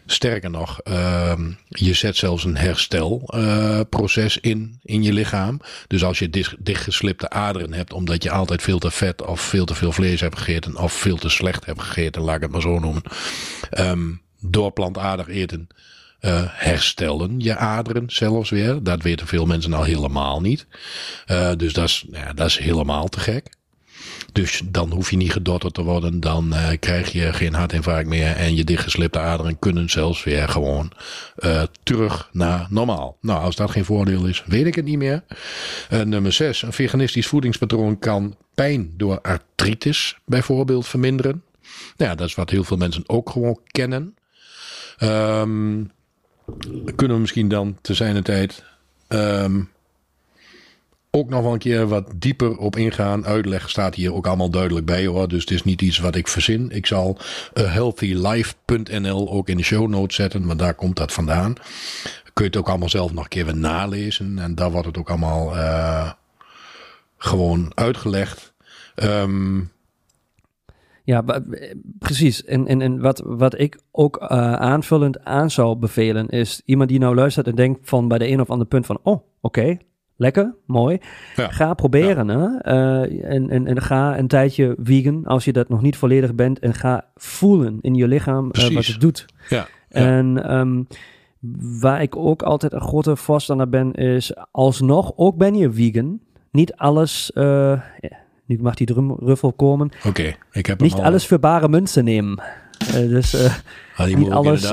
Sterker 0.07 0.51
nog, 0.51 0.81
uh, 0.89 1.39
je 1.69 1.95
zet 1.95 2.17
zelfs 2.17 2.45
een 2.45 2.57
herstelproces 2.57 4.37
uh, 4.37 4.51
in, 4.51 4.81
in 4.83 5.03
je 5.03 5.13
lichaam. 5.13 5.61
Dus 5.87 6.05
als 6.05 6.19
je 6.19 6.31
dicht, 6.31 6.55
dichtgeslipte 6.59 7.31
aderen 7.31 7.73
hebt, 7.73 7.93
omdat 7.93 8.23
je 8.23 8.31
altijd 8.31 8.63
veel 8.63 8.79
te 8.79 8.91
vet 8.91 9.23
of 9.23 9.41
veel 9.41 9.65
te 9.65 9.75
veel 9.75 9.93
vlees 9.93 10.21
hebt 10.21 10.39
gegeten, 10.39 10.77
of 10.77 10.93
veel 10.93 11.17
te 11.17 11.29
slecht 11.29 11.65
hebt 11.65 11.83
gegeten, 11.83 12.23
laat 12.23 12.37
ik 12.37 12.43
het 12.43 12.51
maar 12.51 12.61
zo 12.61 12.79
noemen. 12.79 13.03
Um, 13.79 14.23
door 14.41 14.71
plantaardig 14.73 15.29
eten 15.29 15.69
uh, 16.21 16.43
herstellen 16.47 17.41
je 17.41 17.57
aderen 17.57 18.05
zelfs 18.07 18.51
weer. 18.51 18.83
Dat 18.83 19.03
weten 19.03 19.27
veel 19.27 19.47
mensen 19.47 19.73
al 19.73 19.83
helemaal 19.83 20.41
niet. 20.41 20.67
Uh, 21.27 21.53
dus 21.57 21.73
dat 21.73 21.85
is, 21.85 22.05
nou 22.09 22.25
ja, 22.25 22.33
dat 22.33 22.47
is 22.47 22.59
helemaal 22.59 23.09
te 23.09 23.21
gek. 23.21 23.54
Dus 24.35 24.63
dan 24.65 24.93
hoef 24.93 25.11
je 25.11 25.17
niet 25.17 25.33
gedotterd 25.33 25.75
te 25.75 25.83
worden. 25.83 26.21
Dan 26.21 26.53
uh, 26.53 26.69
krijg 26.81 27.13
je 27.13 27.33
geen 27.33 27.55
hartinfarct 27.55 28.09
meer. 28.09 28.37
En 28.37 28.55
je 28.55 28.65
dichtgeslipte 28.65 29.19
aderen 29.19 29.59
kunnen 29.59 29.91
zelfs 29.91 30.25
weer 30.25 30.49
gewoon 30.49 30.93
uh, 31.39 31.63
terug 31.83 32.29
naar 32.33 32.67
normaal. 32.71 33.17
Nou, 33.21 33.43
als 33.43 33.57
dat 33.57 33.71
geen 33.71 33.85
voordeel 33.85 34.27
is, 34.27 34.43
weet 34.47 34.67
ik 34.67 34.75
het 34.75 34.85
niet 34.85 34.99
meer. 34.99 35.23
Uh, 35.91 36.01
nummer 36.01 36.33
6. 36.33 36.63
Een 36.63 36.73
veganistisch 36.73 37.27
voedingspatroon 37.27 37.99
kan 37.99 38.37
pijn 38.55 38.95
door 38.97 39.21
artritis 39.21 40.17
bijvoorbeeld 40.25 40.87
verminderen. 40.87 41.43
Nou 41.97 42.11
ja, 42.11 42.17
dat 42.17 42.29
is 42.29 42.35
wat 42.35 42.51
heel 42.51 42.65
veel 42.65 42.77
mensen 42.77 43.05
ook 43.07 43.31
gewoon 43.31 43.61
kennen. 43.67 44.17
Um, 45.03 45.91
kunnen 46.95 47.17
we 47.17 47.23
misschien 47.23 47.49
dan 47.49 47.79
te 47.81 47.95
zijn 47.95 48.23
tijd 48.23 48.65
um, 49.09 49.71
ook 51.15 51.29
nog 51.29 51.43
wel 51.43 51.53
een 51.53 51.59
keer 51.59 51.87
wat 51.87 52.11
dieper 52.17 52.57
op 52.59 52.77
ingaan. 52.77 53.27
Uitleg 53.27 53.71
staat 53.71 53.95
hier 53.95 54.15
ook 54.15 54.27
allemaal 54.27 54.51
duidelijk 54.51 54.87
bij 54.87 55.07
hoor. 55.07 55.29
Dus 55.29 55.41
het 55.41 55.51
is 55.51 55.65
niet 55.65 55.83
iets 55.83 55.99
wat 55.99 56.15
ik 56.15 56.29
verzin. 56.29 56.71
Ik 56.71 56.87
zal 56.87 57.19
uh, 57.55 57.73
healthylife.nl 57.73 59.31
ook 59.31 59.49
in 59.49 59.57
de 59.57 59.63
show 59.63 59.89
notes 59.89 60.17
zetten. 60.17 60.47
Want 60.47 60.59
daar 60.59 60.75
komt 60.75 60.97
dat 60.97 61.13
vandaan. 61.13 61.55
Kun 62.33 62.45
je 62.45 62.51
het 62.51 62.57
ook 62.57 62.69
allemaal 62.69 62.89
zelf 62.89 63.13
nog 63.13 63.23
een 63.23 63.29
keer 63.31 63.45
weer 63.45 63.57
nalezen. 63.57 64.39
En 64.39 64.55
daar 64.55 64.71
wordt 64.71 64.87
het 64.87 64.99
ook 64.99 65.11
allemaal 65.11 65.57
uh, 65.57 66.11
gewoon 67.17 67.73
uitgelegd. 67.75 68.53
Um, 69.03 69.73
ja, 71.05 71.25
precies. 71.99 72.45
En, 72.45 72.67
en, 72.67 72.81
en 72.81 73.01
wat, 73.01 73.23
wat 73.25 73.59
ik 73.59 73.79
ook 73.91 74.19
aanvullend 74.19 75.25
aan 75.25 75.51
zou 75.51 75.77
bevelen 75.77 76.29
is 76.29 76.63
iemand 76.65 76.89
die 76.89 76.99
nou 76.99 77.15
luistert 77.15 77.47
en 77.47 77.55
denkt 77.55 77.89
van 77.89 78.09
bij 78.09 78.19
de 78.19 78.29
een 78.29 78.41
of 78.41 78.51
ander 78.51 78.67
punt 78.67 78.87
van, 78.87 78.99
oh, 79.03 79.23
oké, 79.41 79.79
Lekker, 80.17 80.55
mooi. 80.67 80.99
Ja. 81.37 81.49
Ga 81.49 81.75
proberen. 81.75 82.27
Ja. 82.27 82.59
Hè? 82.63 82.75
Uh, 82.75 83.33
en, 83.33 83.51
en, 83.51 83.67
en 83.67 83.83
ga 83.83 84.19
een 84.19 84.29
tijdje 84.29 84.75
vegan 84.83 85.25
als 85.25 85.45
je 85.45 85.53
dat 85.53 85.69
nog 85.69 85.83
niet 85.83 85.97
volledig 85.97 86.35
bent. 86.35 86.59
En 86.59 86.75
ga 86.75 87.05
voelen 87.17 87.79
in 87.81 87.95
je 87.95 88.09
lichaam 88.09 88.51
uh, 88.53 88.75
wat 88.75 88.87
het 88.87 89.01
doet. 89.01 89.27
Ja. 89.49 89.67
En 89.89 90.55
um, 90.55 90.87
waar 91.81 92.03
ik 92.03 92.17
ook 92.17 92.43
altijd 92.43 92.73
een 92.73 92.81
grote 92.81 93.17
voorstander 93.17 93.69
ben, 93.69 93.93
is 93.93 94.33
alsnog, 94.51 95.13
ook 95.17 95.37
ben 95.37 95.55
je 95.55 95.73
vegan, 95.73 96.21
niet 96.51 96.75
alles. 96.75 97.31
Uh, 97.35 97.81
nu 98.45 98.59
mag 98.61 98.75
die 98.75 98.87
drumruffel 98.87 99.53
komen. 99.53 99.91
Oké, 99.99 100.09
okay, 100.09 100.37
ik 100.53 100.67
heb 100.67 100.81
Niet 100.81 100.95
alles 100.95 101.27
voor 101.27 101.39
bare 101.39 101.69
munten 101.69 102.05
nemen. 102.05 102.43
dus 102.93 103.51
ah, 103.97 104.15
niet 104.15 104.31
alles 104.31 104.73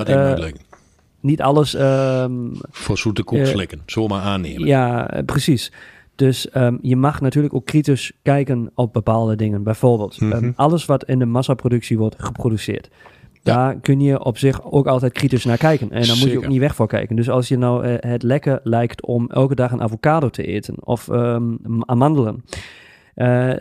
niet 1.22 1.42
alles... 1.42 1.74
Um, 1.74 2.52
Voor 2.70 2.98
zoete 2.98 3.24
koek 3.24 3.38
uh, 3.38 3.46
slikken, 3.46 3.82
zomaar 3.86 4.22
aannemen. 4.22 4.68
Ja, 4.68 5.22
precies. 5.26 5.72
Dus 6.16 6.48
um, 6.56 6.80
je 6.82 6.96
mag 6.96 7.22
natuurlijk 7.22 7.54
ook 7.54 7.66
kritisch 7.66 8.12
kijken 8.22 8.72
op 8.76 8.94
bepaalde 8.94 9.36
dingen. 9.36 9.64
Bijvoorbeeld, 9.64 10.22
mm 10.22 10.32
-hmm. 10.32 10.44
um, 10.44 10.54
alles 10.56 10.86
wat 10.86 11.04
in 11.06 11.20
de 11.20 11.26
massaproductie 11.26 11.98
wordt 11.98 12.16
geproduceerd. 12.18 12.90
Ja. 13.32 13.56
Daar 13.56 13.80
kun 13.80 14.00
je 14.00 14.24
op 14.24 14.38
zich 14.38 14.72
ook 14.72 14.88
altijd 14.88 15.12
kritisch 15.12 15.46
naar 15.46 15.58
kijken. 15.58 15.92
En 15.92 16.08
dan 16.08 16.18
moet 16.18 16.30
je 16.30 16.38
ook 16.38 16.48
niet 16.48 16.60
weg 16.60 16.76
voor 16.76 16.88
kijken. 16.88 17.16
Dus 17.16 17.30
als 17.30 17.48
je 17.48 17.58
nou 17.58 17.88
uh, 17.88 17.94
het 18.00 18.24
lekker 18.24 18.60
lijkt 18.64 19.06
om 19.06 19.30
elke 19.30 19.56
dag 19.56 19.72
een 19.72 19.82
avocado 19.82 20.30
te 20.30 20.44
eten 20.44 20.76
of 20.86 21.10
amandelen. 21.86 22.44
Uh, 23.16 23.54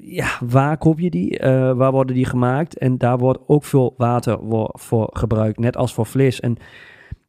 ja, 0.00 0.28
waar 0.46 0.78
koop 0.78 0.98
je 0.98 1.10
die? 1.10 1.40
Uh, 1.40 1.72
waar 1.72 1.92
worden 1.92 2.14
die 2.14 2.24
gemaakt? 2.24 2.78
En 2.78 2.98
daar 2.98 3.18
wordt 3.18 3.38
ook 3.46 3.64
veel 3.64 3.94
water 3.96 4.38
voor 4.72 5.10
gebruikt, 5.12 5.58
net 5.58 5.76
als 5.76 5.94
voor 5.94 6.06
vlees. 6.06 6.40
En 6.40 6.56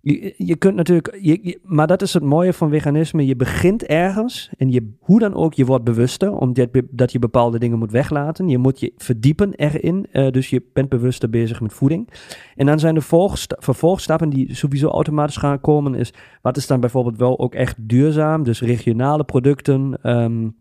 je, 0.01 0.33
je 0.37 0.55
kunt 0.55 0.75
natuurlijk, 0.75 1.17
je, 1.21 1.59
maar 1.63 1.87
dat 1.87 2.01
is 2.01 2.13
het 2.13 2.23
mooie 2.23 2.53
van 2.53 2.69
veganisme. 2.69 3.25
Je 3.25 3.35
begint 3.35 3.83
ergens 3.83 4.51
en 4.57 4.71
je, 4.71 4.93
hoe 4.99 5.19
dan 5.19 5.33
ook, 5.33 5.53
je 5.53 5.65
wordt 5.65 5.83
bewuster 5.83 6.31
omdat 6.31 6.69
dat 6.89 7.11
je 7.11 7.19
bepaalde 7.19 7.59
dingen 7.59 7.79
moet 7.79 7.91
weglaten. 7.91 8.49
Je 8.49 8.57
moet 8.57 8.79
je 8.79 8.93
verdiepen 8.97 9.53
erin, 9.53 10.07
uh, 10.13 10.29
dus 10.29 10.49
je 10.49 10.63
bent 10.73 10.89
bewuster 10.89 11.29
bezig 11.29 11.61
met 11.61 11.73
voeding. 11.73 12.09
En 12.55 12.65
dan 12.65 12.79
zijn 12.79 12.95
de 12.95 13.35
vervolgstappen 13.59 14.29
die 14.29 14.55
sowieso 14.55 14.87
automatisch 14.87 15.37
gaan 15.37 15.61
komen, 15.61 15.95
is 15.95 16.13
wat 16.41 16.57
is 16.57 16.67
dan 16.67 16.79
bijvoorbeeld 16.79 17.17
wel 17.17 17.39
ook 17.39 17.55
echt 17.55 17.75
duurzaam? 17.79 18.43
Dus 18.43 18.61
regionale 18.61 19.23
producten. 19.23 19.97
Um, 20.03 20.55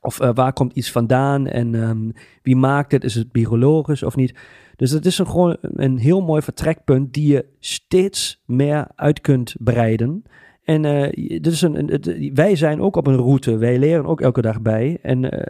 Of 0.00 0.20
eh, 0.20 0.30
waar 0.34 0.52
komt 0.52 0.72
iets 0.72 0.90
vandaan 0.90 1.46
en 1.46 1.74
ehm, 1.74 2.10
wie 2.42 2.56
maakt 2.56 2.92
het? 2.92 3.04
Is 3.04 3.14
het 3.14 3.32
biologisch 3.32 4.02
of 4.02 4.16
niet? 4.16 4.34
Dus 4.76 4.90
het 4.90 5.06
is 5.06 5.18
een, 5.18 5.26
gewoon 5.26 5.56
een 5.60 5.98
heel 5.98 6.20
mooi 6.20 6.42
vertrekpunt 6.42 7.14
die 7.14 7.32
je 7.32 7.46
steeds 7.58 8.42
meer 8.46 8.86
uit 8.94 9.20
kunt 9.20 9.54
breiden. 9.58 10.22
En 10.64 10.84
uh, 10.84 11.40
dit 11.40 11.46
is 11.46 11.62
een, 11.62 12.00
wij 12.34 12.56
zijn 12.56 12.80
ook 12.80 12.96
op 12.96 13.06
een 13.06 13.16
route. 13.16 13.56
Wij 13.56 13.78
leren 13.78 14.06
ook 14.06 14.20
elke 14.20 14.40
dag 14.40 14.60
bij. 14.60 14.98
En 15.02 15.24
uh, 15.24 15.40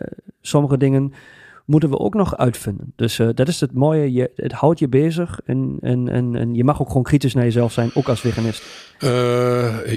sommige 0.41 0.79
dingen 0.79 1.13
moeten 1.71 1.91
we 1.91 1.99
ook 1.99 2.15
nog 2.15 2.37
uitvinden. 2.37 2.93
Dus 2.97 3.19
uh, 3.19 3.29
dat 3.35 3.49
is 3.49 3.61
het 3.61 3.73
mooie. 3.73 4.13
Je, 4.13 4.31
het 4.37 4.53
houdt 4.53 4.79
je 4.79 4.89
bezig. 4.89 5.41
En, 5.45 5.77
en, 5.81 6.09
en, 6.09 6.37
en 6.37 6.55
je 6.55 6.65
mag 6.65 6.81
ook 6.81 6.89
gewoon 6.89 7.03
kritisch 7.03 7.35
naar 7.35 7.45
jezelf 7.45 7.73
zijn, 7.73 7.91
ook 7.95 8.09
als 8.09 8.21
veganist. 8.21 8.63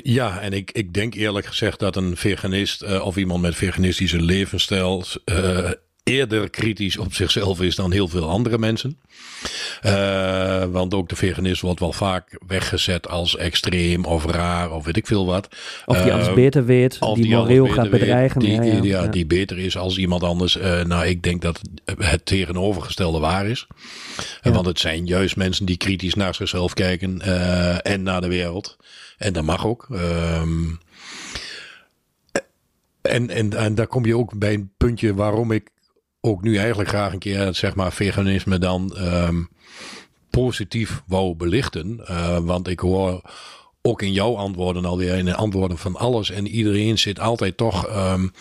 ja, 0.04 0.40
en 0.40 0.54
ik, 0.54 0.72
ik 0.72 0.94
denk 0.94 1.14
eerlijk 1.14 1.46
gezegd 1.46 1.80
dat 1.80 1.96
een 1.96 2.18
veganist 2.18 3.02
of 3.02 3.18
iemand 3.18 3.42
met 3.42 3.56
veganistische 3.56 4.22
levensstijl 4.22 5.04
eerder 6.04 6.50
kritisch 6.50 6.98
op 6.98 7.14
zichzelf 7.14 7.62
is 7.62 7.76
dan 7.76 7.92
heel 7.92 8.08
veel 8.08 8.30
andere 8.30 8.58
mensen. 8.58 9.00
Uh, 9.86 10.64
want 10.64 10.94
ook 10.94 11.10
de 11.10 11.16
veganist 11.16 11.62
wordt 11.62 11.80
wel 11.80 11.94
vaak 11.94 12.40
weggezet 12.48 13.10
als 13.10 13.38
extreem 13.38 14.06
of 14.06 14.26
raar 14.26 14.72
of 14.72 14.86
weet 14.86 14.98
ik 14.98 15.08
veel 15.08 15.26
wat. 15.26 15.48
Of 15.86 15.98
die 15.98 16.08
uh, 16.08 16.14
alles 16.14 16.34
beter 16.34 16.66
weet, 16.66 17.00
die, 17.00 17.16
die 17.16 17.36
moreel 17.36 17.68
gaat 17.68 17.90
bedreigen. 17.90 18.40
Die, 18.40 18.52
ja, 18.52 18.64
ja, 18.64 18.82
ja, 18.82 19.08
die 19.08 19.26
beter 19.26 19.60
is 19.60 19.78
als 19.78 19.98
iemand 19.98 20.24
anders. 20.24 20.58
Uh, 20.58 20.84
nou, 20.84 21.06
ik 21.06 21.24
denk 21.24 21.42
dat 21.42 21.62
het 21.98 22.26
tegenovergestelde 22.26 23.20
waar 23.20 23.48
is. 23.48 23.68
Want 24.42 24.66
het 24.66 24.80
zijn 24.80 25.06
juist 25.06 25.36
mensen 25.36 25.66
die 25.66 25.78
kritisch 25.78 26.14
naar 26.14 26.36
zichzelf 26.36 26.74
kijken 26.74 27.22
en 27.82 28.04
naar 28.04 28.22
de 28.22 28.28
wereld. 28.28 28.78
En 29.18 29.34
dat 29.34 29.44
mag 29.44 29.66
ook. 29.66 29.88
Um, 29.92 30.80
en, 33.02 33.30
en, 33.30 33.54
en 33.54 33.76
daar 33.76 33.88
kom 33.88 34.06
je 34.06 34.18
ook 34.18 34.38
bij 34.38 34.54
een 34.54 34.72
puntje 34.78 35.14
waarom 35.14 35.52
ik 35.52 35.70
ook 36.26 36.44
nu 36.44 36.58
eigenlijk 36.58 36.90
graag 36.90 37.14
een 37.14 37.20
keer 37.20 37.54
zeg 37.54 37.76
maar 37.76 37.94
veganisme 37.94 38.58
dan 38.58 38.96
um, 38.98 39.50
positief 40.30 41.02
wou 41.08 41.36
belichten. 41.36 42.00
Uh, 42.10 42.38
want 42.38 42.68
ik 42.68 42.80
hoor 42.80 43.22
ook 43.86 44.02
in 44.02 44.12
jouw 44.12 44.36
antwoorden 44.36 44.86
alweer, 44.86 45.18
in 45.18 45.26
de 45.26 45.36
antwoorden 45.36 45.78
van 45.78 45.96
alles. 45.96 46.32
En 46.32 46.48
iedereen 46.48 46.98
zit 46.98 47.20
altijd 47.20 47.58
toch, 47.58 47.88
um, 47.96 48.32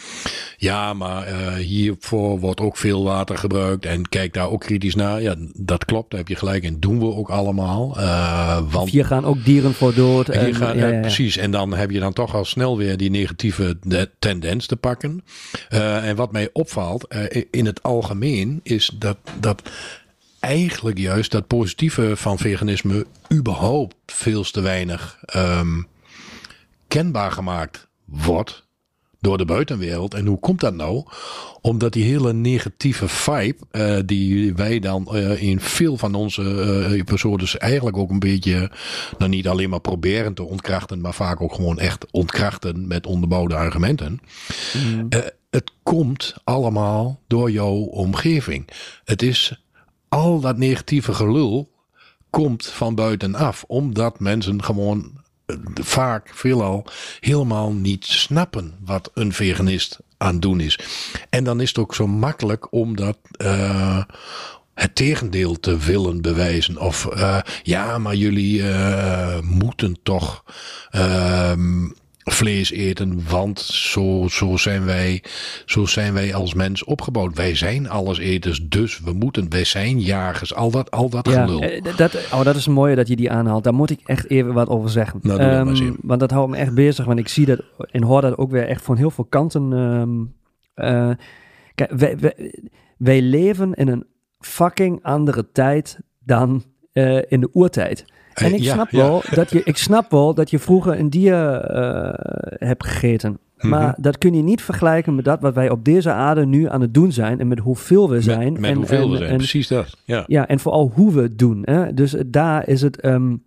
ja, 0.56 0.94
maar 0.94 1.32
uh, 1.32 1.54
hiervoor 1.54 2.40
wordt 2.40 2.60
ook 2.60 2.76
veel 2.76 3.04
water 3.04 3.38
gebruikt. 3.38 3.86
En 3.86 4.08
kijk 4.08 4.34
daar 4.34 4.50
ook 4.50 4.60
kritisch 4.60 4.94
naar. 4.94 5.22
Ja, 5.22 5.34
dat 5.54 5.84
klopt, 5.84 6.10
daar 6.10 6.18
heb 6.18 6.28
je 6.28 6.36
gelijk 6.36 6.64
en 6.64 6.80
doen 6.80 6.98
we 6.98 7.14
ook 7.14 7.30
allemaal. 7.30 7.98
Uh, 7.98 8.58
want 8.70 8.90
hier 8.90 9.04
gaan 9.04 9.24
ook 9.24 9.44
dieren 9.44 9.74
voor 9.74 9.94
dood. 9.94 10.28
En, 10.28 10.46
en 10.46 10.54
gaan, 10.54 10.76
ja, 10.76 10.86
ja, 10.86 10.92
ja. 10.92 11.00
Precies, 11.00 11.36
en 11.36 11.50
dan 11.50 11.74
heb 11.74 11.90
je 11.90 12.00
dan 12.00 12.12
toch 12.12 12.34
al 12.34 12.44
snel 12.44 12.76
weer 12.76 12.96
die 12.96 13.10
negatieve 13.10 13.78
tendens 14.18 14.66
te 14.66 14.76
pakken. 14.76 15.24
Uh, 15.70 16.08
en 16.08 16.16
wat 16.16 16.32
mij 16.32 16.48
opvalt 16.52 17.14
in 17.50 17.66
het 17.66 17.82
algemeen 17.82 18.60
is 18.62 18.90
dat, 18.98 19.16
dat 19.40 19.62
eigenlijk 20.42 20.98
juist 20.98 21.30
dat 21.30 21.46
positieve 21.46 22.16
van 22.16 22.38
veganisme 22.38 23.06
überhaupt 23.32 23.94
veel 24.06 24.42
te 24.42 24.60
weinig 24.60 25.18
um, 25.36 25.86
kenbaar 26.88 27.32
gemaakt 27.32 27.88
wordt 28.04 28.66
door 29.20 29.38
de 29.38 29.44
buitenwereld. 29.44 30.14
En 30.14 30.26
hoe 30.26 30.38
komt 30.38 30.60
dat 30.60 30.74
nou? 30.74 31.04
Omdat 31.60 31.92
die 31.92 32.04
hele 32.04 32.32
negatieve 32.32 33.08
vibe, 33.08 33.56
uh, 33.72 33.98
die 34.06 34.54
wij 34.54 34.78
dan 34.78 35.08
uh, 35.12 35.42
in 35.42 35.60
veel 35.60 35.96
van 35.96 36.14
onze 36.14 36.42
uh, 36.42 36.90
episodes 36.90 37.58
eigenlijk 37.58 37.96
ook 37.96 38.10
een 38.10 38.18
beetje, 38.18 38.70
nou 39.18 39.30
niet 39.30 39.48
alleen 39.48 39.70
maar 39.70 39.80
proberen 39.80 40.34
te 40.34 40.42
ontkrachten, 40.42 41.00
maar 41.00 41.14
vaak 41.14 41.40
ook 41.40 41.54
gewoon 41.54 41.78
echt 41.78 42.06
ontkrachten 42.10 42.86
met 42.86 43.06
onderbouwde 43.06 43.54
argumenten. 43.54 44.20
Mm. 44.72 45.08
het 45.50 45.72
komt 45.82 46.34
allemaal 46.44 47.20
door 47.26 47.50
jouw 47.50 47.76
omgeving. 47.76 48.68
Het 49.04 49.22
is 49.22 49.61
al 50.12 50.40
dat 50.40 50.56
negatieve 50.56 51.14
gelul 51.14 51.70
komt 52.30 52.66
van 52.66 52.94
buitenaf. 52.94 53.64
Omdat 53.66 54.20
mensen 54.20 54.62
gewoon 54.62 55.20
uh, 55.46 55.56
vaak 55.74 56.30
veelal 56.34 56.86
helemaal 57.20 57.72
niet 57.72 58.04
snappen 58.04 58.74
wat 58.84 59.10
een 59.14 59.32
veganist 59.32 59.98
aan 60.16 60.32
het 60.32 60.42
doen 60.42 60.60
is. 60.60 60.78
En 61.30 61.44
dan 61.44 61.60
is 61.60 61.68
het 61.68 61.78
ook 61.78 61.94
zo 61.94 62.06
makkelijk 62.06 62.72
om 62.72 62.96
dat. 62.96 63.18
Uh, 63.36 64.02
het 64.74 64.94
tegendeel 64.94 65.60
te 65.60 65.76
willen 65.76 66.22
bewijzen. 66.22 66.78
Of 66.78 67.08
uh, 67.14 67.38
ja, 67.62 67.98
maar 67.98 68.14
jullie 68.14 68.62
moeten 69.42 69.98
toch 70.02 70.44
uh, 70.96 71.52
vlees 72.24 72.70
eten, 72.70 73.22
want 73.28 73.60
zo, 73.60 74.26
zo, 74.30 74.56
zijn 74.56 74.84
wij, 74.84 75.22
zo 75.66 75.86
zijn 75.86 76.12
wij 76.12 76.34
als 76.34 76.54
mens 76.54 76.84
opgebouwd. 76.84 77.36
Wij 77.36 77.54
zijn 77.54 77.88
alleseters, 77.88 78.60
dus 78.68 79.00
we 79.00 79.12
moeten, 79.12 79.50
wij 79.50 79.64
zijn 79.64 80.00
jagers, 80.00 80.54
al 80.54 80.70
dat, 80.70 80.90
al 80.90 81.08
dat 81.08 81.28
ja, 81.28 81.44
gelul. 81.44 81.60
Dat, 81.96 82.14
oh, 82.32 82.44
dat 82.44 82.56
is 82.56 82.66
mooi 82.66 82.94
dat 82.94 83.08
je 83.08 83.16
die 83.16 83.30
aanhaalt. 83.30 83.64
Daar 83.64 83.74
moet 83.74 83.90
ik 83.90 84.00
echt 84.04 84.30
even 84.30 84.52
wat 84.52 84.68
over 84.68 84.90
zeggen. 84.90 85.20
Nou, 85.22 85.42
um, 85.42 85.96
want 86.02 86.20
dat 86.20 86.30
houdt 86.30 86.50
me 86.50 86.56
echt 86.56 86.74
bezig, 86.74 87.04
want 87.04 87.18
ik 87.18 87.28
zie 87.28 87.46
dat 87.46 87.62
en 87.90 88.02
hoor 88.02 88.20
dat 88.20 88.38
ook 88.38 88.50
weer 88.50 88.68
echt 88.68 88.82
van 88.82 88.96
heel 88.96 89.10
veel 89.10 89.24
kanten. 89.24 89.72
Um, 89.72 90.34
uh, 90.76 91.10
kijk, 91.74 91.90
wij, 91.90 92.18
wij, 92.18 92.54
wij 92.96 93.22
leven 93.22 93.74
in 93.74 93.88
een 93.88 94.06
fucking 94.38 95.02
andere 95.02 95.50
tijd 95.52 95.98
dan 96.24 96.64
uh, 96.92 97.22
in 97.28 97.40
de 97.40 97.48
oertijd. 97.52 98.04
En 98.34 98.54
ik, 98.54 98.60
ja, 98.60 98.74
snap 98.74 98.90
wel 98.90 99.22
ja. 99.24 99.36
dat 99.36 99.50
je, 99.50 99.62
ik 99.64 99.76
snap 99.76 100.10
wel 100.10 100.34
dat 100.34 100.50
je 100.50 100.58
vroeger 100.58 100.98
een 100.98 101.10
dier 101.10 101.70
uh, 101.76 102.10
hebt 102.68 102.86
gegeten. 102.86 103.38
Maar 103.56 103.80
mm 103.80 103.92
-hmm. 103.94 104.02
dat 104.02 104.18
kun 104.18 104.34
je 104.34 104.42
niet 104.42 104.62
vergelijken 104.62 105.14
met 105.14 105.24
dat 105.24 105.40
wat 105.40 105.54
wij 105.54 105.70
op 105.70 105.84
deze 105.84 106.10
aarde 106.10 106.46
nu 106.46 106.68
aan 106.68 106.80
het 106.80 106.94
doen 106.94 107.12
zijn. 107.12 107.40
En 107.40 107.48
met 107.48 107.58
hoeveel 107.58 108.10
we 108.10 108.20
zijn. 108.20 108.52
Met, 108.52 108.60
met 108.60 108.70
en, 108.70 108.76
hoeveel 108.76 109.02
en, 109.02 109.10
we 109.10 109.16
zijn, 109.16 109.30
en, 109.30 109.36
precies 109.36 109.68
dat. 109.68 109.96
Ja. 110.04 110.24
ja, 110.26 110.48
en 110.48 110.60
vooral 110.60 110.92
hoe 110.94 111.12
we 111.12 111.22
het 111.22 111.38
doen. 111.38 111.62
Hè? 111.64 111.94
Dus 111.94 112.14
daar 112.26 112.68
is 112.68 112.82
het... 112.82 113.04
Um, 113.04 113.42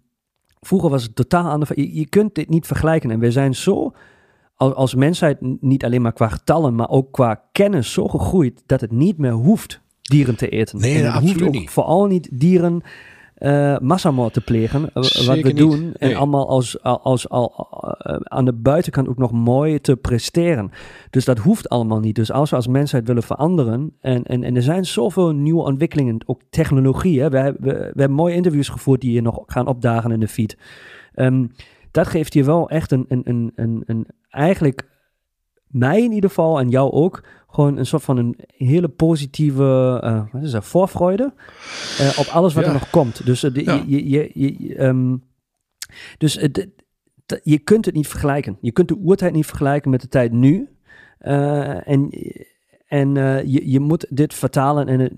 vroeger 0.62 0.90
was 0.90 1.04
het 1.04 1.16
totaal 1.16 1.50
anders. 1.50 1.72
Je, 1.76 1.96
je 1.96 2.08
kunt 2.08 2.36
dit 2.36 2.50
niet 2.50 2.66
vergelijken. 2.68 3.12
En 3.12 3.20
we 3.20 3.32
zijn 3.32 3.56
zo 3.56 3.94
als, 4.56 4.74
als 4.74 4.96
mensheid 4.96 5.38
niet 5.62 5.86
alleen 5.86 6.02
maar 6.02 6.14
qua 6.14 6.28
getallen, 6.28 6.76
maar 6.76 6.90
ook 6.90 7.12
qua 7.12 7.44
kennis 7.52 7.94
zo 7.94 8.08
gegroeid 8.08 8.64
dat 8.66 8.82
het 8.82 8.92
niet 8.92 9.18
meer 9.18 9.32
hoeft 9.32 9.82
dieren 10.02 10.36
te 10.36 10.50
eten. 10.50 10.80
Nee, 10.80 10.98
en 10.98 11.06
het 11.06 11.14
absoluut 11.14 11.34
hoeft 11.34 11.48
ook 11.48 11.54
niet. 11.54 11.70
vooral 11.70 12.06
niet 12.06 12.30
dieren 12.32 12.82
uh, 13.40 13.78
massamoord 13.78 14.34
te 14.34 14.42
plegen. 14.42 14.90
Zeker 14.94 15.28
wat 15.28 15.36
we 15.38 15.48
niet. 15.48 15.58
doen. 15.58 15.94
En 15.98 16.08
Nee. 16.08 16.18
allemaal 16.18 16.50
als, 16.50 16.82
als, 16.84 17.00
als, 17.04 17.30
al, 17.30 17.68
uh, 18.08 18.16
aan 18.24 18.46
de 18.46 18.54
buitenkant 18.54 19.08
ook 19.08 19.18
nog 19.18 19.32
mooi 19.32 19.82
te 19.82 19.96
presteren. 19.96 20.72
Dus 21.10 21.26
dat 21.26 21.38
hoeft 21.38 21.70
allemaal 21.70 22.00
niet. 22.00 22.16
Dus 22.16 22.32
als 22.32 22.50
we 22.50 22.56
als 22.56 22.68
mensheid 22.68 23.08
willen 23.08 23.24
veranderen. 23.24 23.94
En, 24.02 24.24
en, 24.24 24.44
en 24.44 24.56
er 24.56 24.62
zijn 24.62 24.86
zoveel 24.86 25.32
nieuwe 25.32 25.64
ontwikkelingen. 25.64 26.18
Ook 26.26 26.42
technologie. 26.50 27.22
Hè. 27.22 27.30
We, 27.30 27.38
hebben, 27.38 27.64
we, 27.64 27.74
we 27.74 28.00
hebben 28.00 28.12
mooie 28.18 28.36
interviews 28.36 28.70
gevoerd 28.70 29.02
die 29.02 29.12
je 29.12 29.22
nog 29.22 29.44
gaan 29.46 29.68
opdagen 29.68 30.12
in 30.12 30.20
de 30.20 30.28
feed. 30.28 30.58
Um, 31.16 31.52
dat 31.92 32.08
geeft 32.08 32.34
je 32.34 32.44
wel 32.44 32.70
echt 32.70 32.92
een, 32.92 33.06
een, 33.08 33.22
een, 33.24 33.52
een, 33.56 33.84
een 33.86 34.08
eigenlijk 34.30 34.88
mij 35.76 36.04
in 36.04 36.12
ieder 36.12 36.30
geval 36.30 36.60
en 36.60 36.70
jou 36.70 36.92
ook 36.92 37.24
gewoon 37.48 37.78
een 37.78 37.86
soort 37.86 38.04
van 38.04 38.18
een 38.18 38.36
hele 38.48 38.88
positieve, 38.88 40.02
uh, 40.04 40.24
wat 40.32 40.44
is 40.44 40.52
dat, 40.52 40.66
voorfreude 40.66 41.34
uh, 42.02 42.20
op 42.20 42.26
alles 42.26 42.54
wat 42.54 42.64
Ja. 42.64 42.70
er 42.70 42.76
nog 42.76 42.90
komt. 42.90 43.26
Dus, 43.26 43.44
uh, 43.44 43.54
de, 43.54 43.64
Ja. 43.64 43.84
je, 43.88 44.10
je, 44.10 44.32
je, 44.34 44.82
um, 44.84 45.24
dus 46.18 46.34
de, 46.34 46.70
de, 47.26 47.40
je 47.44 47.58
kunt 47.60 47.86
het 47.86 47.96
niet 47.96 48.08
vergelijken. 48.08 48.58
Je 48.62 48.72
kunt 48.72 48.88
de 48.88 48.98
oertijd 49.04 49.34
niet 49.34 49.46
vergelijken 49.46 49.92
met 49.92 50.02
de 50.02 50.08
tijd 50.08 50.32
nu. 50.32 50.70
En 51.20 52.10
en 52.88 53.14
je, 53.50 53.72
je 53.72 53.80
moet 53.80 54.06
dit 54.10 54.34
vertalen 54.34 54.88
in 54.88 55.00
het, 55.00 55.14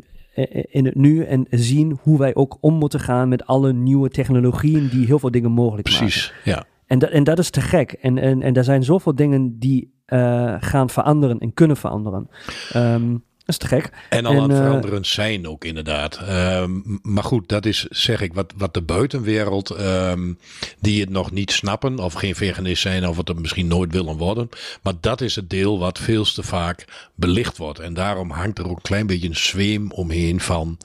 in 0.71 0.85
het 0.85 0.95
nu 0.95 1.23
en 1.23 1.47
zien 1.49 1.97
hoe 2.01 2.17
wij 2.17 2.35
ook 2.35 2.57
om 2.59 2.73
moeten 2.73 2.99
gaan 2.99 3.29
met 3.29 3.45
alle 3.45 3.73
nieuwe 3.73 4.09
technologieën 4.09 4.87
die 4.89 5.05
heel 5.05 5.19
veel 5.19 5.31
dingen 5.31 5.51
mogelijk 5.51 5.87
maken. 5.89 6.01
Precies, 6.05 6.33
ja. 6.43 6.65
En, 6.85 6.99
dat- 6.99 7.09
en 7.09 7.23
dat 7.23 7.39
is 7.39 7.49
te 7.49 7.61
gek. 7.61 7.91
En, 7.91 8.17
en, 8.17 8.41
en 8.41 8.53
er 8.53 8.63
zijn 8.63 8.83
zoveel 8.83 9.15
dingen 9.15 9.59
die 9.59 9.95
uh, 10.07 10.55
gaan 10.59 10.89
veranderen 10.89 11.39
en 11.39 11.53
kunnen 11.53 11.77
veranderen. 11.77 12.29
Um, 12.75 13.23
dat 13.47 13.55
is 13.55 13.67
te 13.69 13.75
gek. 13.75 13.89
En 14.09 14.25
al 14.25 14.31
En, 14.31 14.41
aan 14.41 14.49
het 14.49 14.59
eh, 14.59 14.65
veranderen 14.65 15.05
zijn 15.05 15.47
ook 15.47 15.65
inderdaad. 15.65 16.17
Ehm, 16.17 16.71
maar 17.01 17.23
goed, 17.23 17.49
dat 17.49 17.65
is 17.65 17.85
zeg 17.89 18.21
ik 18.21 18.33
wat, 18.33 18.53
wat 18.57 18.73
de 18.73 18.81
buitenwereld 18.81 19.69
ehm, 19.69 20.33
die 20.79 21.01
het 21.01 21.09
nog 21.09 21.31
niet 21.31 21.51
snappen 21.51 21.99
of 21.99 22.13
geen 22.13 22.35
veganist 22.35 22.81
zijn 22.81 23.07
of 23.07 23.17
het 23.17 23.29
er 23.29 23.41
misschien 23.41 23.67
nooit 23.67 23.91
willen 23.91 24.17
worden. 24.17 24.49
Maar 24.81 24.93
dat 25.01 25.21
is 25.21 25.35
het 25.35 25.49
deel 25.49 25.79
wat 25.79 25.99
veel 25.99 26.23
te 26.23 26.43
vaak 26.43 27.09
belicht 27.15 27.57
wordt. 27.57 27.79
En 27.79 27.93
daarom 27.93 28.31
hangt 28.31 28.59
er 28.59 28.69
ook 28.69 28.75
een 28.75 28.81
klein 28.81 29.07
beetje 29.07 29.27
een 29.27 29.35
zweem 29.35 29.91
omheen 29.91 30.41
van 30.41 30.77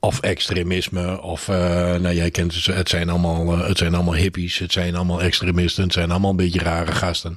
of 0.00 0.20
extremisme 0.20 1.22
of 1.22 1.48
uh, 1.48 1.56
nou 1.94 2.14
jij 2.14 2.30
kent 2.30 2.54
het, 2.54 2.66
het 2.66 2.88
zijn 2.88 3.08
allemaal 3.08 3.52
uh, 3.52 3.66
het 3.66 3.78
zijn 3.78 3.94
allemaal 3.94 4.14
hippies, 4.14 4.58
het 4.58 4.72
zijn 4.72 4.96
allemaal 4.96 5.22
extremisten, 5.22 5.84
het 5.84 5.92
zijn 5.92 6.10
allemaal 6.10 6.30
een 6.30 6.36
beetje 6.36 6.60
rare 6.60 6.92
gasten. 6.92 7.36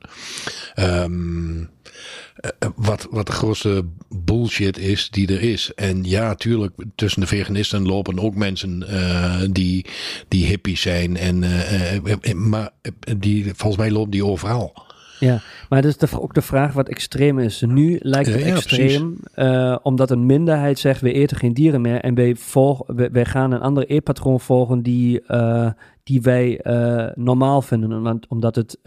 Um, 0.79 1.69
wat, 2.75 3.07
wat 3.12 3.25
de 3.25 3.31
grootste 3.31 3.86
bullshit 4.09 4.77
is 4.77 5.09
die 5.09 5.27
er 5.27 5.41
is. 5.41 5.71
En 5.75 6.03
ja, 6.03 6.36
tuurlijk, 6.36 6.73
tussen 6.95 7.21
de 7.21 7.27
veganisten 7.27 7.86
lopen 7.86 8.19
ook 8.19 8.36
mensen 8.36 8.86
uh, 8.89 9.41
die, 9.51 9.86
die 10.27 10.45
hippies 10.45 10.81
zijn. 10.81 11.17
En, 11.17 11.43
uh, 11.43 11.93
uh, 11.93 12.33
maar 12.33 12.69
die, 13.17 13.51
volgens 13.55 13.81
mij 13.81 13.91
lopen 13.91 14.12
die 14.12 14.25
overal. 14.25 14.91
Ja, 15.19 15.41
maar 15.69 15.81
het 15.81 15.88
is 15.88 15.97
de, 15.97 16.21
ook 16.21 16.33
de 16.33 16.41
vraag 16.41 16.73
wat 16.73 16.89
extreem 16.89 17.39
is. 17.39 17.62
Nu 17.62 17.99
lijkt 18.01 18.29
het 18.29 18.39
Ja, 18.39 18.47
ja, 18.47 18.55
extreem, 18.55 19.17
eh, 19.33 19.77
omdat 19.81 20.12
een 20.12 20.25
minderheid 20.25 20.79
zegt, 20.79 21.01
we 21.01 21.13
eten 21.13 21.38
geen 21.38 21.53
dieren 21.53 21.81
meer 21.81 22.01
en 22.01 22.15
wij, 22.15 22.36
volg, 22.36 22.83
wij, 22.88 23.12
wij 23.12 23.25
gaan 23.25 23.51
een 23.51 23.62
ander 23.62 23.86
eetpatroon 23.88 24.39
volgen 24.39 24.81
die, 24.81 25.21
eh, 25.21 25.69
die 26.03 26.21
wij 26.21 26.59
eh, 26.59 27.07
normaal 27.15 27.62
vinden. 27.62 28.01
Want, 28.01 28.27
omdat 28.27 28.55
het... 28.55 28.77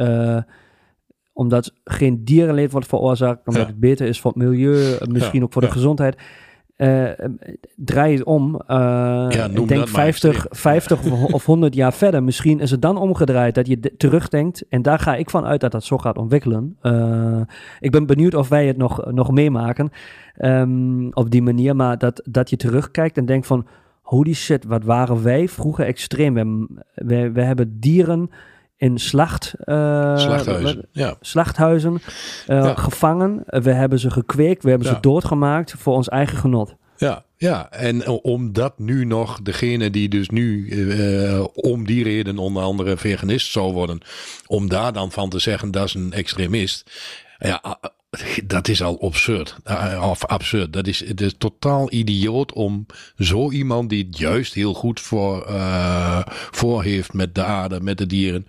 omdat 1.37 1.73
geen 1.85 2.25
dierenleed 2.25 2.73
wordt 2.73 2.87
veroorzaakt, 2.87 3.47
omdat 3.47 3.63
Ja. 3.63 3.69
het 3.69 3.81
beter 3.81 4.07
is 4.07 4.21
voor 4.21 4.33
het 4.33 4.43
milieu, 4.43 4.93
eh, 4.95 5.07
misschien 5.07 5.43
ook 5.43 5.53
voor 5.53 5.63
de 5.63 5.71
gezondheid. 5.71 6.17
Eh, 6.77 7.05
draai 7.77 8.15
het 8.15 8.25
om. 8.25 8.61
eh 8.67 9.27
ik 9.31 9.37
denk 9.55 9.69
dat 9.69 9.69
maar 9.69 9.89
50, 9.89 10.31
extreem. 10.31 10.55
50 10.61 11.11
of- 11.13 11.33
of 11.33 11.45
100 11.47 11.75
jaar 11.75 11.93
verder. 11.93 12.23
Misschien 12.23 12.61
is 12.61 12.71
het 12.71 12.83
dan 12.83 12.97
omgedraaid 12.97 13.55
dat 13.55 13.67
je 13.67 13.81
de- 13.81 13.95
terugdenkt. 13.97 14.65
En 14.69 14.83
daar 14.83 14.99
ga 14.99 15.15
ik 15.17 15.31
van 15.31 15.45
uit 15.45 15.61
dat 15.61 15.73
dat 15.73 15.85
zo 15.85 15.99
gaat 15.99 16.19
ontwikkelen. 16.19 16.77
Ik 17.81 17.91
ben 17.91 18.07
benieuwd 18.07 18.35
of 18.35 18.49
wij 18.49 18.67
het 18.67 18.77
nog, 18.77 19.13
nog 19.13 19.31
meemaken 19.31 19.91
ehm, 20.35 21.09
op 21.11 21.31
die 21.31 21.43
manier. 21.43 21.77
Maar 21.77 21.99
dat, 21.99 22.23
dat 22.31 22.51
je 22.51 22.57
terugkijkt 22.57 23.17
en 23.17 23.27
denkt 23.27 23.47
van... 23.47 23.67
Holy 24.03 24.33
shit, 24.35 24.65
wat 24.65 24.85
waren 24.85 25.23
wij 25.23 25.49
vroeger 25.49 25.85
extreem. 25.87 26.35
We, 26.35 26.67
we, 26.95 27.31
we 27.33 27.43
hebben 27.43 27.81
dieren 27.81 28.31
in 28.77 28.99
slacht... 28.99 29.55
eh, 29.59 30.19
Slachthuizen. 30.19 30.89
Ja. 30.93 31.15
slachthuizen 31.21 32.01
eh, 32.47 32.57
Ja. 32.65 32.75
gevangen. 32.75 33.43
We 33.47 33.71
hebben 33.73 33.99
ze 33.99 34.11
gekweekt, 34.11 34.63
we 34.63 34.71
hebben 34.71 34.89
Ja. 34.89 34.95
ze 34.95 35.01
doodgemaakt 35.01 35.75
voor 35.79 35.95
ons 35.95 36.09
eigen 36.09 36.39
genot. 36.39 36.75
Ja, 36.97 37.25
ja, 37.37 37.71
en 37.71 38.09
omdat 38.09 38.79
nu 38.79 39.05
nog 39.05 39.41
degene 39.43 39.91
die 39.91 40.09
dus 40.09 40.29
nu 40.29 40.69
eh, 40.91 41.45
om 41.55 41.87
die 41.87 42.05
reden 42.05 42.39
onder 42.39 42.63
andere 42.63 42.97
veganist 42.97 43.51
zou 43.53 43.73
worden, 43.73 44.01
om 44.47 44.69
daar 44.69 44.93
dan 44.93 45.13
van 45.13 45.29
te 45.31 45.39
zeggen 45.39 45.71
dat 45.71 45.85
is 45.85 45.95
een 45.95 46.13
extremist, 46.13 46.91
ja, 47.39 47.79
dat 48.45 48.69
is 48.69 48.83
al 48.83 49.01
absurd. 49.01 49.57
Ah, 49.65 50.11
Of 50.11 50.25
absurd. 50.25 50.73
Dat 50.73 50.87
is, 50.87 51.05
het 51.09 51.21
is 51.21 51.35
totaal 51.39 51.93
idioot 51.93 52.53
om 52.53 52.87
zo 53.19 53.51
iemand 53.51 53.91
die 53.91 54.05
het 54.07 54.19
juist 54.19 54.55
heel 54.55 54.75
goed 54.75 55.01
voor, 55.01 55.47
eh, 55.47 56.23
voor 56.51 56.83
heeft 56.83 57.13
met 57.13 57.35
de 57.35 57.45
aarde, 57.45 57.81
met 57.81 57.99
de 57.99 58.07
dieren, 58.07 58.47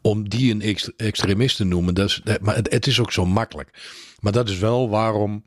om 0.00 0.28
die 0.28 0.52
een 0.52 0.62
ex- 0.62 0.90
extremist 0.96 1.56
te 1.56 1.64
noemen. 1.64 1.94
Dat 1.94 2.08
is, 2.08 2.22
maar 2.40 2.56
het, 2.56 2.72
het 2.72 2.86
is 2.86 3.00
ook 3.00 3.12
zo 3.12 3.26
makkelijk. 3.26 3.78
Maar 4.20 4.32
dat 4.32 4.48
is 4.48 4.58
wel 4.58 4.88
waarom 4.88 5.42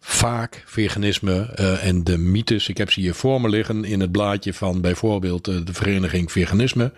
vaak 0.00 0.62
veganisme 0.66 1.40
eh, 1.54 1.86
en 1.86 2.04
de 2.04 2.18
mythes. 2.18 2.68
Ik 2.68 2.76
heb 2.76 2.90
ze 2.90 3.00
hier 3.00 3.14
voor 3.14 3.40
me 3.40 3.48
liggen 3.48 3.84
in 3.84 4.00
het 4.00 4.12
blaadje 4.12 4.54
van 4.54 4.80
bijvoorbeeld 4.80 5.48
eh, 5.48 5.56
de 5.64 5.74
vereniging 5.74 6.32
Veganisme. 6.32 6.92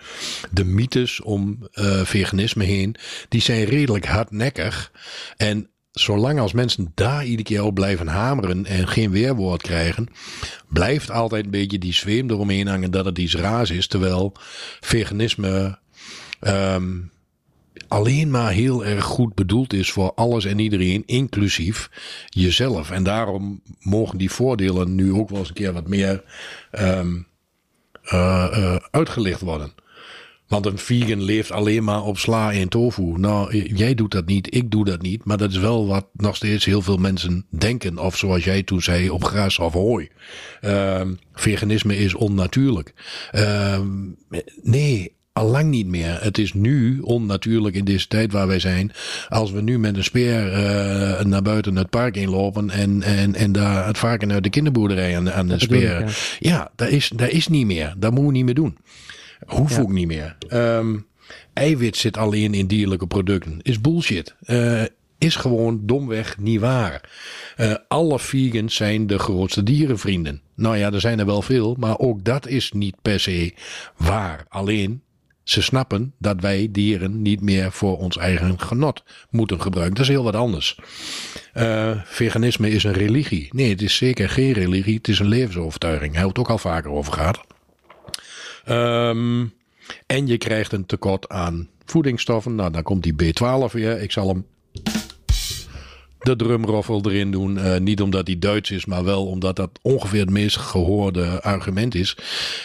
De 0.50 0.64
mythes 0.64 1.20
om 1.20 1.68
eh, 1.72 2.04
veganisme 2.04 2.64
heen, 2.64 2.96
die 3.28 3.40
zijn 3.40 3.64
redelijk 3.64 4.06
hardnekkig. 4.06 4.92
En 5.36 5.70
zolang 5.92 6.40
als 6.40 6.52
mensen 6.52 6.92
daar 6.94 7.24
iedere 7.24 7.42
keer 7.42 7.64
op 7.64 7.74
blijven 7.74 8.06
hameren 8.06 8.66
en 8.66 8.88
geen 8.88 9.10
weerwoord 9.10 9.62
krijgen, 9.62 10.08
blijft 10.68 11.10
altijd 11.10 11.44
een 11.44 11.50
beetje 11.50 11.78
die 11.78 11.94
zweem 11.94 12.30
eromheen 12.30 12.66
hangen 12.66 12.90
dat 12.90 13.04
het 13.04 13.18
iets 13.18 13.34
raars 13.34 13.70
is. 13.70 13.86
Terwijl 13.86 14.32
veganisme 14.80 15.78
ehm, 16.40 16.98
alleen 17.88 18.30
maar 18.30 18.50
heel 18.50 18.84
erg 18.84 19.04
goed 19.04 19.34
bedoeld 19.34 19.72
is 19.72 19.92
voor 19.92 20.12
alles 20.14 20.44
en 20.44 20.58
iedereen, 20.58 21.02
inclusief 21.06 21.90
jezelf. 22.28 22.90
En 22.90 23.02
daarom 23.02 23.62
mogen 23.80 24.18
die 24.18 24.30
voordelen 24.30 24.94
nu 24.94 25.12
ook 25.12 25.28
wel 25.28 25.38
eens 25.38 25.48
een 25.48 25.54
keer 25.54 25.72
wat 25.72 25.88
meer 25.88 26.24
ehm, 26.70 27.20
eh, 28.02 28.48
eh, 28.52 28.76
uitgelicht 28.90 29.40
worden. 29.40 29.72
Want 30.52 30.66
een 30.66 30.78
vegan 30.78 31.22
leeft 31.22 31.50
alleen 31.50 31.84
maar 31.84 32.02
op 32.02 32.18
sla 32.18 32.52
en 32.52 32.68
tofu. 32.68 33.02
Nou, 33.02 33.56
jij 33.74 33.94
doet 33.94 34.10
dat 34.10 34.26
niet, 34.26 34.54
ik 34.54 34.70
doe 34.70 34.84
dat 34.84 35.02
niet. 35.02 35.24
Maar 35.24 35.36
dat 35.36 35.50
is 35.50 35.58
wel 35.58 35.86
wat 35.86 36.06
nog 36.12 36.36
steeds 36.36 36.64
heel 36.64 36.82
veel 36.82 36.96
mensen 36.96 37.46
denken. 37.48 37.98
Of 37.98 38.16
zoals 38.16 38.44
jij 38.44 38.62
toen 38.62 38.82
zei, 38.82 39.10
op 39.10 39.24
gras 39.24 39.58
of 39.58 39.72
hooi. 39.72 40.08
Ehm, 40.60 41.12
veganisme 41.34 41.96
is 41.96 42.14
onnatuurlijk. 42.14 42.94
Ehm, 43.30 43.88
nee, 44.62 45.12
allang 45.32 45.70
niet 45.70 45.86
meer. 45.86 46.22
Het 46.22 46.38
is 46.38 46.52
nu 46.52 47.00
onnatuurlijk 47.00 47.74
in 47.74 47.84
deze 47.84 48.08
tijd 48.08 48.32
waar 48.32 48.46
wij 48.46 48.60
zijn. 48.60 48.92
Als 49.28 49.50
we 49.50 49.60
nu 49.60 49.78
met 49.78 49.96
een 49.96 50.04
speer 50.04 50.52
eh, 50.52 51.24
naar 51.24 51.42
buiten 51.42 51.76
het 51.76 51.90
park 51.90 52.16
inlopen. 52.16 52.70
En, 52.70 53.02
en, 53.02 53.34
en 53.34 53.52
daar 53.52 53.86
het 53.86 53.98
varken 53.98 54.32
uit 54.32 54.42
de 54.42 54.50
kinderboerderij 54.50 55.16
aan, 55.16 55.32
aan 55.32 55.48
de 55.48 55.58
speer. 55.58 56.00
ja. 56.00 56.08
Ja, 56.38 56.70
dat 56.76 56.88
is, 56.88 57.10
dat 57.14 57.28
is 57.28 57.48
niet 57.48 57.66
meer. 57.66 57.94
Dat 57.98 58.10
moeten 58.10 58.26
we 58.26 58.36
niet 58.36 58.44
meer 58.44 58.54
doen. 58.54 58.76
Hoeft 59.46 59.74
Ja. 59.74 59.80
ook 59.80 59.92
niet 59.92 60.06
meer. 60.06 60.36
Ehm, 60.48 60.96
eiwit 61.52 61.96
zit 61.96 62.16
alleen 62.16 62.54
in 62.54 62.66
dierlijke 62.66 63.06
producten. 63.06 63.58
Is 63.62 63.80
bullshit. 63.80 64.34
Eh, 64.42 64.82
is 65.18 65.36
gewoon 65.36 65.80
domweg 65.82 66.38
niet 66.38 66.60
waar. 66.60 67.10
Eh, 67.56 67.74
alle 67.88 68.18
vegans 68.18 68.74
zijn 68.74 69.06
de 69.06 69.18
grootste 69.18 69.62
dierenvrienden. 69.62 70.40
Nou 70.54 70.76
ja, 70.76 70.92
er 70.92 71.00
zijn 71.00 71.18
er 71.18 71.26
wel 71.26 71.42
veel, 71.42 71.76
maar 71.78 71.98
ook 71.98 72.24
dat 72.24 72.46
is 72.46 72.72
niet 72.72 72.96
per 73.02 73.20
se 73.20 73.54
waar. 73.96 74.44
Alleen 74.48 75.02
ze 75.42 75.62
snappen 75.62 76.12
dat 76.18 76.40
wij 76.40 76.68
dieren 76.70 77.22
niet 77.22 77.40
meer 77.40 77.72
voor 77.72 77.98
ons 77.98 78.16
eigen 78.16 78.60
genot 78.60 79.04
moeten 79.30 79.60
gebruiken. 79.60 79.94
Dat 79.96 80.04
is 80.04 80.10
heel 80.10 80.24
wat 80.24 80.34
anders. 80.34 80.78
Eh, 81.52 81.90
veganisme 82.04 82.70
is 82.70 82.84
een 82.84 82.92
religie. 82.92 83.48
Nee, 83.52 83.68
het 83.70 83.82
is 83.82 83.96
zeker 83.96 84.28
geen 84.28 84.52
religie. 84.52 84.94
Het 84.96 85.08
is 85.08 85.18
een 85.18 85.28
levensovertuiging. 85.28 86.12
Hij 86.12 86.22
heeft 86.22 86.36
het 86.36 86.38
ook 86.46 86.50
al 86.50 86.58
vaker 86.58 86.90
over 86.90 87.12
gehad. 87.12 87.40
Ehm, 88.64 89.44
en 90.06 90.26
je 90.26 90.38
krijgt 90.38 90.72
een 90.72 90.86
tekort 90.86 91.28
aan 91.28 91.68
voedingsstoffen. 91.84 92.54
Nou, 92.54 92.70
dan 92.70 92.82
komt 92.82 93.02
die 93.02 93.14
B12 93.14 93.72
weer. 93.72 94.00
Ik 94.00 94.12
zal 94.12 94.28
hem 94.28 94.46
de 96.18 96.36
drumroffel 96.36 97.00
erin 97.04 97.30
doen. 97.30 97.58
Eh, 97.58 97.80
niet 97.80 98.02
omdat 98.02 98.26
hij 98.26 98.38
Duits 98.38 98.70
is, 98.70 98.84
maar 98.84 99.04
wel 99.04 99.26
omdat 99.26 99.56
dat 99.56 99.70
ongeveer 99.82 100.20
het 100.20 100.30
meest 100.30 100.56
gehoorde 100.56 101.42
argument 101.42 101.94
is. 101.94 102.16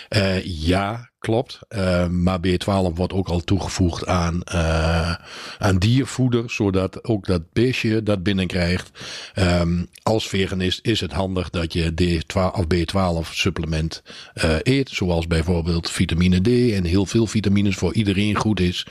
Eh, 0.10 0.46
ja, 0.46 1.10
klopt. 1.20 1.60
Eh, 1.68 2.08
maar 2.08 2.40
B12 2.40 2.94
wordt 2.96 3.14
ook 3.14 3.28
al 3.28 3.40
toegevoegd 3.40 4.06
aan, 4.06 4.44
eh, 4.44 5.16
aan 5.58 5.78
diervoeder, 5.78 6.50
zodat 6.50 7.04
ook 7.04 7.26
dat 7.26 7.54
beestje 7.54 8.04
dat 8.04 8.24
binnenkrijgt. 8.24 8.92
Ehm, 9.34 9.86
als 10.04 10.28
veganist 10.28 10.80
is 10.82 11.00
het 11.02 11.12
handig 11.12 11.50
dat 11.50 11.74
je 11.74 11.94
D12 11.94 12.58
of 12.58 12.66
B12 12.68 13.34
supplement 13.34 14.04
eh, 14.34 14.56
eet, 14.62 14.90
zoals 14.90 15.28
bijvoorbeeld 15.28 15.90
vitamine 15.90 16.42
D 16.42 16.74
en 16.74 16.84
heel 16.84 17.06
veel 17.06 17.28
vitamines 17.28 17.76
voor 17.76 17.94
iedereen 17.94 18.36
goed 18.36 18.60
is. 18.60 18.88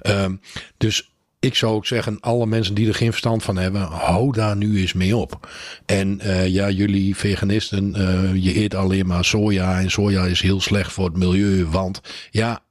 Ehm, 0.00 0.36
dus 0.76 1.13
ik 1.44 1.54
zou 1.54 1.74
ook 1.74 1.86
zeggen, 1.86 2.20
alle 2.20 2.46
mensen 2.46 2.74
die 2.74 2.88
er 2.88 2.94
geen 2.94 3.10
verstand 3.10 3.42
van 3.42 3.56
hebben, 3.56 3.80
hou 3.80 4.32
daar 4.32 4.56
nu 4.56 4.80
eens 4.80 4.92
mee 4.92 5.16
op. 5.16 5.48
En 5.86 6.20
eh, 6.20 6.46
ja, 6.46 6.70
jullie 6.70 7.16
veganisten, 7.16 7.94
eh, 7.94 8.34
je 8.44 8.60
eet 8.60 8.74
alleen 8.74 9.06
maar 9.06 9.24
soja 9.24 9.80
en 9.80 9.90
soja 9.90 10.24
is 10.24 10.40
heel 10.40 10.60
slecht 10.60 10.92
voor 10.92 11.04
het 11.04 11.16
milieu, 11.16 11.66
want 11.66 12.00
ja, 12.30 12.62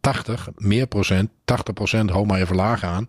80, 0.00 0.48
meer 0.56 0.86
procent, 0.86 1.30
80 1.44 1.74
procent, 1.74 2.10
hou 2.10 2.26
maar 2.26 2.40
even 2.40 2.56
laag 2.56 2.84
aan, 2.84 3.06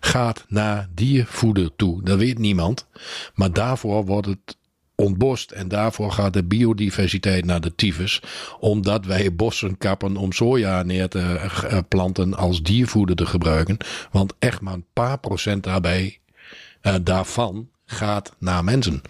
gaat 0.00 0.44
naar 0.48 0.88
diervoeder 0.94 1.76
toe. 1.76 2.02
Dat 2.02 2.18
weet 2.18 2.38
niemand. 2.38 2.86
Maar 3.34 3.52
daarvoor 3.52 4.04
wordt 4.04 4.26
het 4.26 4.56
ontbost 4.94 5.50
en 5.50 5.68
daarvoor 5.68 6.12
gaat 6.12 6.32
de 6.32 6.44
biodiversiteit 6.44 7.44
naar 7.44 7.60
de 7.60 7.74
tyfus. 7.74 8.22
Omdat 8.60 9.04
wij 9.04 9.34
bossen 9.34 9.78
kappen 9.78 10.16
om 10.16 10.32
soja 10.32 10.82
neer 10.82 11.08
te 11.08 11.20
eh, 11.20 11.78
planten 11.88 12.34
als 12.34 12.62
diervoeder 12.62 13.16
te 13.16 13.26
gebruiken. 13.26 13.76
Want 14.10 14.32
echt 14.38 14.60
maar 14.60 14.74
een 14.74 14.86
paar 14.92 15.18
procent 15.18 15.64
daarbij, 15.64 16.18
eh, 16.80 16.94
daarvan 17.02 17.68
gaat 17.84 18.34
naar 18.38 18.64
mensen. 18.64 19.02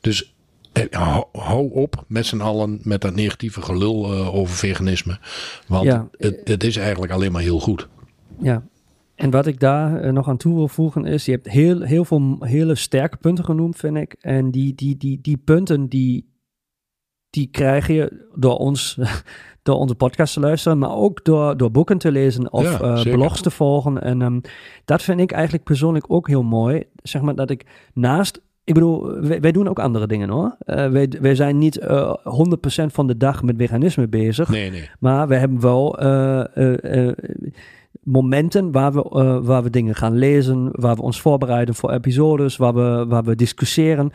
Dus 0.00 0.34
eh, 0.72 0.84
hou, 1.32 1.70
op 1.72 2.04
met 2.06 2.26
z'n 2.26 2.40
allen 2.40 2.80
met 2.82 3.00
dat 3.00 3.14
negatieve 3.14 3.62
gelul 3.62 4.12
eh, 4.12 4.34
over 4.34 4.56
veganisme. 4.56 5.18
Want 5.66 5.84
Ja. 5.84 6.08
het, 6.18 6.40
het 6.44 6.64
is 6.64 6.76
eigenlijk 6.76 7.12
alleen 7.12 7.32
maar 7.32 7.42
heel 7.42 7.60
goed. 7.60 7.88
Ja. 8.40 8.62
En 9.18 9.30
wat 9.30 9.46
ik 9.46 9.60
daar 9.60 10.00
eh, 10.00 10.12
nog 10.12 10.28
aan 10.28 10.36
toe 10.36 10.54
wil 10.54 10.68
voegen 10.68 11.04
is, 11.04 11.24
je 11.24 11.30
hebt 11.30 11.48
heel, 11.48 11.80
heel 11.80 12.04
veel 12.04 12.36
hele 12.40 12.74
sterke 12.74 13.16
punten 13.16 13.44
genoemd, 13.44 13.76
vind 13.76 13.96
ik. 13.96 14.16
En 14.20 14.50
die, 14.50 14.74
die, 14.74 14.96
die, 14.96 15.20
die 15.20 15.36
punten, 15.36 15.88
die, 15.88 16.32
die 17.30 17.46
krijg 17.46 17.86
je 17.86 18.26
door 18.34 18.56
ons, 18.56 18.98
door 19.62 19.76
onze 19.76 19.94
podcast 19.94 20.32
te 20.34 20.40
luisteren, 20.40 20.78
maar 20.78 20.94
ook 20.94 21.24
door, 21.24 21.56
door 21.56 21.70
boeken 21.70 21.98
te 21.98 22.12
lezen 22.12 22.52
of 22.52 22.62
Ja, 22.62 22.80
eh, 22.80 23.12
blogs 23.12 23.40
te 23.40 23.50
volgen. 23.50 24.02
En 24.02 24.22
ehm, 24.22 24.40
dat 24.84 25.02
vind 25.02 25.20
ik 25.20 25.32
eigenlijk 25.32 25.64
persoonlijk 25.64 26.04
ook 26.08 26.28
heel 26.28 26.42
mooi. 26.42 26.84
Zeg 27.02 27.22
maar 27.22 27.34
dat 27.34 27.50
ik 27.50 27.66
naast 27.94 28.40
ik 28.64 28.74
bedoel, 28.74 29.20
wij, 29.20 29.40
wij 29.40 29.52
doen 29.52 29.68
ook 29.68 29.78
andere 29.78 30.06
dingen 30.06 30.28
hoor. 30.28 30.56
Eh, 30.58 30.90
wij, 30.90 31.12
wij 31.20 31.34
zijn 31.34 31.58
niet 31.58 31.78
eh 31.78 32.14
100% 32.82 32.86
van 32.86 33.06
de 33.06 33.16
dag 33.16 33.42
met 33.42 33.54
veganisme 33.58 34.08
bezig. 34.08 34.48
Nee, 34.48 34.70
nee. 34.70 34.90
Maar 34.98 35.28
we 35.28 35.36
hebben 35.36 35.60
wel 35.60 35.96
momenten 38.08 38.72
waar 38.72 38.92
we, 38.92 39.02
eh, 39.02 39.38
waar 39.42 39.62
we 39.62 39.70
dingen 39.70 39.94
gaan 39.94 40.14
lezen, 40.14 40.68
waar 40.72 40.96
we 40.96 41.02
ons 41.02 41.20
voorbereiden 41.20 41.74
voor 41.74 41.90
episodes, 41.92 42.56
waar 42.56 42.74
we, 42.74 43.04
waar 43.08 43.24
we 43.24 43.34
discussiëren. 43.34 44.10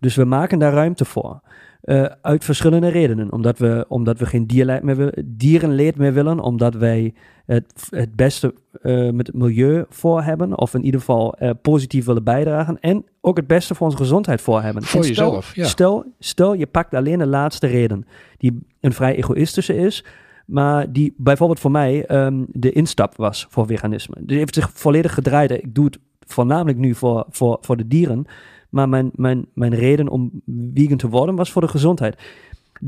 Dus 0.00 0.14
we 0.14 0.24
maken 0.24 0.58
daar 0.58 0.72
ruimte 0.72 1.04
voor. 1.04 1.40
Uh, 1.84 2.04
uit 2.22 2.44
verschillende 2.44 2.88
redenen. 2.88 3.32
Omdat 3.32 3.58
we, 3.58 3.84
omdat 3.88 4.18
we 4.18 4.26
geen 4.26 4.46
dierleid 4.46 4.82
meer 4.82 4.96
willen, 4.96 5.34
dierenleed 5.36 5.96
meer 5.96 6.12
willen. 6.12 6.40
Omdat 6.40 6.74
wij 6.74 7.14
het, 7.46 7.88
het 7.90 8.16
beste 8.16 8.54
uh, 8.82 9.10
met 9.10 9.26
het 9.26 9.36
milieu 9.36 9.84
voor 9.88 10.22
hebben. 10.22 10.58
Of 10.58 10.74
in 10.74 10.84
ieder 10.84 11.00
geval 11.00 11.36
uh, 11.40 11.50
positief 11.62 12.04
willen 12.04 12.24
bijdragen. 12.24 12.80
En 12.80 13.04
ook 13.20 13.36
het 13.36 13.46
beste 13.46 13.74
voor 13.74 13.86
onze 13.86 13.98
gezondheid 13.98 14.40
voor 14.40 14.62
hebben. 14.62 14.82
Voor 14.82 15.04
stel, 15.04 15.08
jezelf, 15.08 15.54
ja. 15.54 15.66
Stel, 15.66 16.04
stel, 16.18 16.54
je 16.54 16.66
pakt 16.66 16.94
alleen 16.94 17.18
de 17.18 17.26
laatste 17.26 17.66
reden. 17.66 18.06
Die 18.36 18.58
een 18.80 18.92
vrij 18.92 19.16
egoïstische 19.16 19.76
is. 19.76 20.04
Maar 20.48 20.92
die 20.92 21.14
bijvoorbeeld 21.16 21.60
voor 21.60 21.70
mij 21.70 22.10
um, 22.26 22.46
de 22.48 22.72
instap 22.72 23.16
was 23.16 23.46
voor 23.50 23.66
veganisme. 23.66 24.16
Die 24.20 24.38
heeft 24.38 24.54
zich 24.54 24.70
volledig 24.74 25.14
gedraaid. 25.14 25.50
Ik 25.50 25.74
doe 25.74 25.84
het 25.84 25.98
voornamelijk 26.20 26.78
nu 26.78 26.94
voor, 26.94 27.24
voor, 27.28 27.58
voor 27.60 27.76
de 27.76 27.86
dieren. 27.86 28.24
Maar 28.70 28.88
mijn, 28.88 29.10
mijn, 29.14 29.46
mijn 29.54 29.74
reden 29.74 30.08
om 30.08 30.42
vegan 30.74 30.96
te 30.96 31.08
worden 31.08 31.36
was 31.36 31.52
voor 31.52 31.62
de 31.62 31.68
gezondheid. 31.68 32.22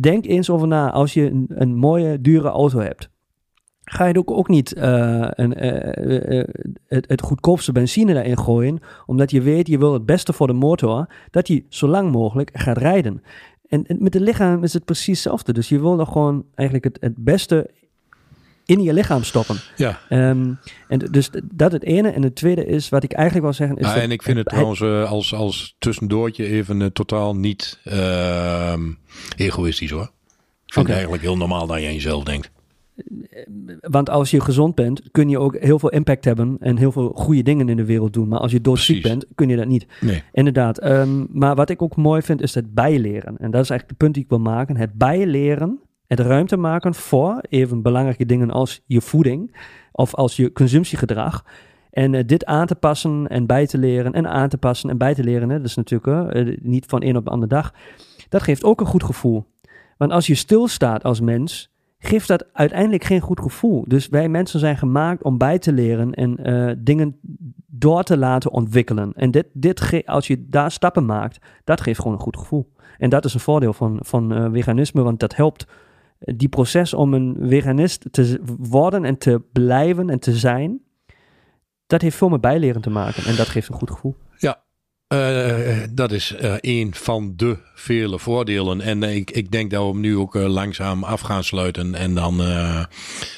Denk 0.00 0.26
eens 0.26 0.50
over 0.50 0.68
na, 0.68 0.90
als 0.90 1.14
je 1.14 1.30
een, 1.30 1.46
een 1.48 1.74
mooie, 1.74 2.20
dure 2.20 2.48
auto 2.48 2.78
hebt. 2.78 3.10
Ga 3.84 4.06
je 4.06 4.18
ook, 4.18 4.30
ook 4.30 4.48
niet 4.48 4.76
uh, 4.76 5.28
een, 5.30 5.64
uh, 5.64 6.38
uh, 6.38 6.44
het, 6.86 7.08
het, 7.08 7.22
goedkoopste 7.22 7.72
benzine 7.72 8.14
daarin 8.14 8.38
gooien, 8.38 8.78
omdat 9.06 9.30
je 9.30 9.42
weet, 9.42 9.68
je 9.68 9.78
wil 9.78 9.92
het 9.92 10.06
beste 10.06 10.32
voor 10.32 10.46
de 10.46 10.52
motor, 10.52 11.06
dat 11.30 11.46
die 11.46 11.66
zo 11.68 11.88
lang 11.88 12.12
mogelijk 12.12 12.50
gaat 12.52 12.78
rijden. 12.78 13.22
En, 13.70 13.86
en 13.86 13.96
met 14.00 14.14
het 14.14 14.22
lichaam 14.22 14.64
is 14.64 14.72
het 14.72 14.84
precies 14.84 15.06
hetzelfde. 15.06 15.52
Dus 15.52 15.68
je 15.68 15.80
wil 15.80 15.94
nog 15.94 16.12
gewoon 16.12 16.44
eigenlijk 16.54 16.94
het, 16.94 17.02
het 17.02 17.14
beste 17.16 17.70
in 18.66 18.82
je 18.82 18.92
lichaam 18.92 19.22
stoppen. 19.22 19.56
Ja. 19.76 20.00
Um, 20.10 20.58
en 20.88 20.98
dus 20.98 21.30
dat 21.44 21.72
het 21.72 21.82
ene. 21.82 22.10
En 22.10 22.22
het 22.22 22.34
tweede 22.34 22.66
is, 22.66 22.88
wat 22.88 23.02
ik 23.02 23.12
eigenlijk 23.12 23.44
wil 23.44 23.54
zeggen... 23.54 23.76
Is 23.76 23.86
ja, 23.86 23.94
en 23.94 24.10
ik 24.10 24.22
vind 24.22 24.36
het, 24.36 24.46
het 24.46 24.54
trouwens 24.54 24.80
uh, 24.80 25.10
als, 25.10 25.34
als 25.34 25.76
tussendoortje 25.78 26.46
even 26.46 26.80
uh, 26.80 26.86
totaal 26.86 27.36
niet 27.36 27.80
uh, 27.84 28.74
egoïstisch 29.36 29.90
hoor. 29.90 30.10
Ik 30.66 30.72
vind 30.72 30.76
okay. 30.76 30.82
het 30.84 30.90
eigenlijk 30.90 31.22
heel 31.22 31.36
normaal 31.36 31.66
dat 31.66 31.80
je 31.80 31.86
aan 31.86 31.92
jezelf 31.92 32.24
denkt. 32.24 32.50
Want 33.80 34.10
als 34.10 34.30
je 34.30 34.40
gezond 34.40 34.74
bent, 34.74 35.02
kun 35.10 35.28
je 35.28 35.38
ook 35.38 35.56
heel 35.56 35.78
veel 35.78 35.88
impact 35.88 36.24
hebben 36.24 36.56
en 36.60 36.76
heel 36.76 36.92
veel 36.92 37.12
goede 37.14 37.42
dingen 37.42 37.68
in 37.68 37.76
de 37.76 37.84
wereld 37.84 38.12
doen. 38.12 38.28
Maar 38.28 38.38
als 38.38 38.52
je 38.52 38.60
doodziek 38.60 39.02
bent, 39.02 39.26
kun 39.34 39.48
je 39.48 39.56
dat 39.56 39.66
niet. 39.66 39.86
Nee. 40.00 40.22
Inderdaad. 40.32 40.84
Um, 40.84 41.28
maar 41.32 41.54
wat 41.54 41.70
ik 41.70 41.82
ook 41.82 41.96
mooi 41.96 42.22
vind, 42.22 42.42
is 42.42 42.54
het 42.54 42.74
bijleren. 42.74 43.38
En 43.38 43.50
dat 43.50 43.62
is 43.62 43.70
eigenlijk 43.70 43.88
de 43.88 43.94
punt 43.94 44.14
die 44.14 44.22
ik 44.22 44.28
wil 44.28 44.40
maken. 44.40 44.76
Het 44.76 44.92
bijleren 44.92 45.80
het 46.10 46.20
ruimte 46.20 46.56
maken 46.56 46.94
voor 46.94 47.42
even 47.48 47.82
belangrijke 47.82 48.26
dingen 48.26 48.50
als 48.50 48.82
je 48.86 49.00
voeding 49.00 49.56
of 49.92 50.14
als 50.14 50.36
je 50.36 50.52
consumptiegedrag. 50.52 51.44
En 51.90 52.12
uh, 52.12 52.20
dit 52.26 52.44
aan 52.44 52.66
te 52.66 52.74
passen 52.74 53.28
en 53.28 53.46
bij 53.46 53.66
te 53.66 53.78
leren 53.78 54.12
en 54.12 54.26
aan 54.26 54.48
te 54.48 54.58
passen 54.58 54.90
en 54.90 54.98
bij 54.98 55.14
te 55.14 55.24
leren, 55.24 55.50
hè, 55.50 55.56
dat 55.56 55.66
is 55.66 55.76
natuurlijk 55.76 56.36
uh, 56.36 56.56
niet 56.62 56.86
van 56.86 57.02
een 57.02 57.16
op 57.16 57.24
de 57.24 57.30
andere 57.30 57.52
dag. 57.52 57.74
Dat 58.28 58.42
geeft 58.42 58.64
ook 58.64 58.80
een 58.80 58.86
goed 58.86 59.04
gevoel. 59.04 59.46
Want 59.96 60.12
als 60.12 60.26
je 60.26 60.34
stilstaat 60.34 61.04
als 61.04 61.20
mens, 61.20 61.70
geeft 62.02 62.28
dat 62.28 62.52
uiteindelijk 62.52 63.04
geen 63.04 63.20
goed 63.20 63.40
gevoel. 63.40 63.84
Dus 63.88 64.08
wij 64.08 64.28
mensen 64.28 64.60
zijn 64.60 64.76
gemaakt 64.76 65.22
om 65.22 65.38
bij 65.38 65.58
te 65.58 65.72
leren 65.72 66.14
en 66.14 66.48
uh, 66.48 66.72
dingen 66.78 67.18
door 67.66 68.02
te 68.02 68.16
laten 68.16 68.50
ontwikkelen. 68.50 69.12
En 69.12 69.30
dit, 69.30 69.46
dit 69.52 70.02
als 70.06 70.26
je 70.26 70.46
daar 70.48 70.70
stappen 70.70 71.06
maakt, 71.06 71.38
dat 71.64 71.80
geeft 71.80 71.98
gewoon 71.98 72.12
een 72.12 72.22
goed 72.22 72.36
gevoel. 72.36 72.72
En 72.98 73.10
dat 73.10 73.24
is 73.24 73.34
een 73.34 73.40
voordeel 73.40 73.72
van, 73.72 73.98
van 74.00 74.52
veganisme, 74.52 75.02
want 75.02 75.20
dat 75.20 75.36
helpt 75.36 75.66
die 76.18 76.48
proces 76.48 76.94
om 76.94 77.14
een 77.14 77.36
veganist 77.40 78.06
te 78.10 78.40
worden 78.58 79.04
en 79.04 79.18
te 79.18 79.42
blijven 79.52 80.10
en 80.10 80.18
te 80.18 80.36
zijn, 80.36 80.80
dat 81.86 82.02
heeft 82.02 82.16
veel 82.16 82.28
met 82.28 82.40
bijleren 82.40 82.80
te 82.80 82.90
maken. 82.90 83.24
En 83.24 83.36
dat 83.36 83.48
geeft 83.48 83.68
een 83.68 83.74
goed 83.74 83.90
gevoel. 83.90 84.16
Uh, 85.14 85.78
dat 85.90 86.12
is 86.12 86.34
uh, 86.42 86.54
een 86.60 86.94
van 86.94 87.32
de 87.36 87.56
vele 87.74 88.18
voordelen. 88.18 88.80
En 88.80 89.02
uh, 89.02 89.16
ik, 89.16 89.30
ik 89.30 89.50
denk 89.50 89.70
dat 89.70 89.82
we 89.82 89.88
hem 89.88 90.00
nu 90.00 90.16
ook 90.16 90.34
langzaam 90.34 91.04
af 91.04 91.20
gaan 91.20 91.44
sluiten. 91.44 91.94
En 91.94 92.14
dan. 92.14 92.36
Ja, 92.36 92.88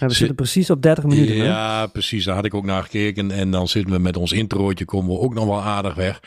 we 0.00 0.12
zitten 0.14 0.34
precies 0.34 0.70
op 0.70 0.82
30 0.82 1.04
minuten. 1.04 1.34
Ja, 1.34 1.80
hè? 1.80 1.88
precies. 1.88 2.24
Daar 2.24 2.34
had 2.34 2.44
ik 2.44 2.54
ook 2.54 2.64
naar 2.64 2.82
gekeken. 2.82 3.30
En 3.30 3.50
dan 3.50 3.68
zitten 3.68 3.92
we 3.92 3.98
met 3.98 4.16
ons 4.16 4.32
introotje. 4.32 4.84
Komen 4.84 5.14
we 5.14 5.20
ook 5.20 5.34
nog 5.34 5.44
wel 5.44 5.62
aardig 5.62 5.94
weg. 5.94 6.20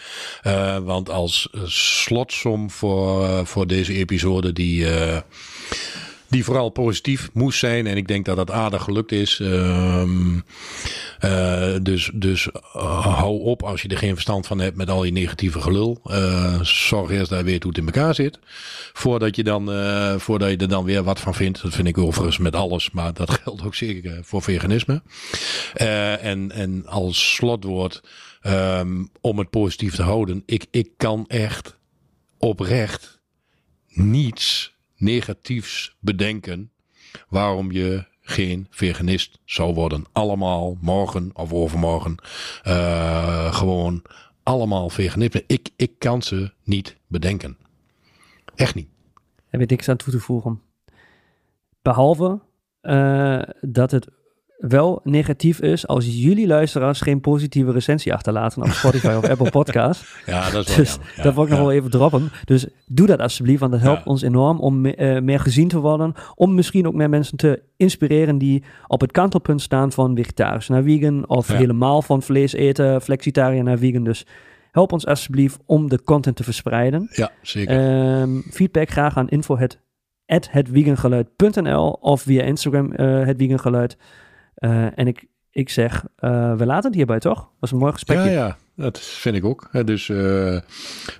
want 0.83 1.09
als 1.09 1.49
slotsom 1.65 2.71
voor, 2.71 3.45
voor 3.45 3.67
deze 3.67 3.93
episode, 3.93 4.53
die 4.53 4.87
die 6.27 6.43
vooral 6.43 6.69
positief 6.69 7.29
moest 7.33 7.59
zijn. 7.59 7.87
En 7.87 7.97
ik 7.97 8.07
denk 8.07 8.25
dat 8.25 8.35
dat 8.35 8.51
aardig 8.51 8.83
gelukt 8.83 9.11
is. 9.11 9.39
Um, 9.39 10.43
uh, 11.21 11.75
dus 11.81 12.11
dus 12.13 12.47
uh, 12.47 13.17
hou 13.17 13.39
op 13.39 13.63
als 13.63 13.81
je 13.81 13.87
er 13.87 13.97
geen 13.97 14.13
verstand 14.13 14.47
van 14.47 14.59
hebt 14.59 14.77
met 14.77 14.89
al 14.89 15.01
die 15.01 15.11
negatieve 15.11 15.61
gelul. 15.61 16.01
Uh, 16.05 16.61
zorg 16.61 17.11
eerst 17.11 17.29
dat 17.29 17.39
je 17.39 17.45
weet 17.45 17.63
hoe 17.63 17.71
het 17.71 17.81
in 17.81 17.85
elkaar 17.85 18.15
zit. 18.15 18.39
Voordat 18.93 19.35
je, 19.35 19.43
dan, 19.43 19.65
voordat 20.19 20.49
je 20.49 20.57
er 20.57 20.67
dan 20.67 20.83
weer 20.83 21.03
wat 21.03 21.19
van 21.19 21.33
vindt. 21.33 21.61
Dat 21.61 21.73
vind 21.73 21.87
ik 21.87 21.97
overigens 21.97 22.37
met 22.37 22.55
alles. 22.55 22.91
Maar 22.91 23.13
dat 23.13 23.29
geldt 23.41 23.63
ook 23.63 23.75
zeker 23.75 24.19
voor 24.23 24.41
veganisme. 24.41 25.01
en, 25.73 26.51
en 26.51 26.85
als 26.85 27.33
slotwoord. 27.33 28.01
Um, 28.47 29.09
om 29.21 29.39
het 29.39 29.49
positief 29.49 29.95
te 29.95 30.03
houden. 30.03 30.43
Ik, 30.45 30.65
ik 30.71 30.89
kan 30.97 31.25
echt 31.27 31.77
oprecht 32.37 33.19
niets 33.87 34.74
negatiefs 34.97 35.95
bedenken 35.99 36.71
waarom 37.29 37.71
je 37.71 38.05
geen 38.21 38.67
veganist 38.69 39.39
zou 39.45 39.73
worden. 39.73 40.05
Allemaal 40.11 40.77
morgen 40.81 41.29
of 41.33 41.53
overmorgen 41.53 42.15
uh, 42.67 43.53
gewoon 43.53 44.01
allemaal 44.43 44.89
veganisten. 44.89 45.43
Ik, 45.47 45.69
ik 45.75 45.99
kan 45.99 46.21
ze 46.21 46.51
niet 46.63 46.97
bedenken. 47.07 47.57
Echt 48.55 48.75
niet. 48.75 48.87
Heb 49.49 49.59
je 49.59 49.65
niks 49.69 49.89
aan 49.89 49.97
toe 49.97 50.13
te 50.13 50.19
voegen. 50.19 50.61
Behalve 51.81 52.39
uh, 52.81 53.41
dat 53.61 53.91
het 53.91 54.07
wel 54.57 54.99
negatief 55.03 55.61
is 55.61 55.87
als 55.87 56.05
jullie 56.05 56.47
luisteraars 56.47 57.01
geen 57.01 57.21
positieve 57.21 57.71
recensie 57.71 58.13
achterlaten 58.13 58.61
op 58.61 58.69
Spotify 58.69 59.13
of 59.13 59.29
Apple 59.29 59.49
Podcast. 59.59 60.05
Ja, 60.25 60.49
dat 60.49 60.67
is 60.67 60.75
wel 60.75 60.85
dus 60.85 60.97
ja, 61.15 61.23
dat 61.23 61.33
wil 61.33 61.43
ik 61.43 61.49
nog 61.49 61.59
wel 61.59 61.71
even 61.71 61.89
droppen. 61.89 62.31
Dus 62.45 62.67
doe 62.85 63.07
dat 63.07 63.19
alsjeblieft, 63.19 63.59
want 63.59 63.71
dat 63.71 63.81
helpt 63.81 64.05
ons 64.05 64.21
enorm 64.21 64.59
om 64.59 64.81
me, 64.81 64.97
uh, 64.97 65.21
meer 65.21 65.39
gezien 65.39 65.67
te 65.67 65.79
worden. 65.79 66.13
Om 66.35 66.55
misschien 66.55 66.87
ook 66.87 66.93
meer 66.93 67.09
mensen 67.09 67.37
te 67.37 67.61
inspireren 67.77 68.37
die 68.37 68.63
op 68.87 69.01
het 69.01 69.11
kantelpunt 69.11 69.61
staan 69.61 69.91
van 69.91 70.15
vegetarisch 70.15 70.67
naar 70.67 70.83
vegan. 70.83 71.29
Of 71.29 71.47
helemaal 71.47 72.01
van 72.01 72.21
vlees 72.21 72.53
eten, 72.53 73.01
flexitariër 73.01 73.63
naar 73.63 73.77
vegan. 73.77 74.03
Dus 74.03 74.25
help 74.71 74.91
ons 74.91 75.05
alsjeblieft 75.05 75.59
om 75.65 75.89
de 75.89 76.03
content 76.03 76.35
te 76.35 76.43
verspreiden. 76.43 77.07
Ja, 77.11 77.31
zeker. 77.41 78.21
Um, 78.21 78.43
feedback 78.51 78.89
graag 78.89 79.17
aan 79.17 79.29
info 79.29 79.57
hetvegangeluid.nl 80.25 81.89
of 81.91 82.21
via 82.21 82.43
Instagram 82.43 82.93
uh, 82.95 83.25
het 83.25 83.37
vegangeluid. 83.37 83.97
Uh, 84.65 84.99
en 84.99 85.07
ik, 85.07 85.25
ik 85.51 85.69
zeg, 85.69 86.03
uh, 86.19 86.55
we 86.55 86.65
laten 86.65 86.85
het 86.85 86.95
hierbij 86.95 87.19
toch? 87.19 87.49
Was 87.59 87.71
een 87.71 87.77
mooi 87.77 87.91
gesprek. 87.91 88.17
Ja, 88.17 88.25
ja, 88.25 88.57
dat 88.75 88.99
vind 88.99 89.35
ik 89.35 89.45
ook. 89.45 89.69
Dus 89.85 90.07
uh, 90.07 90.59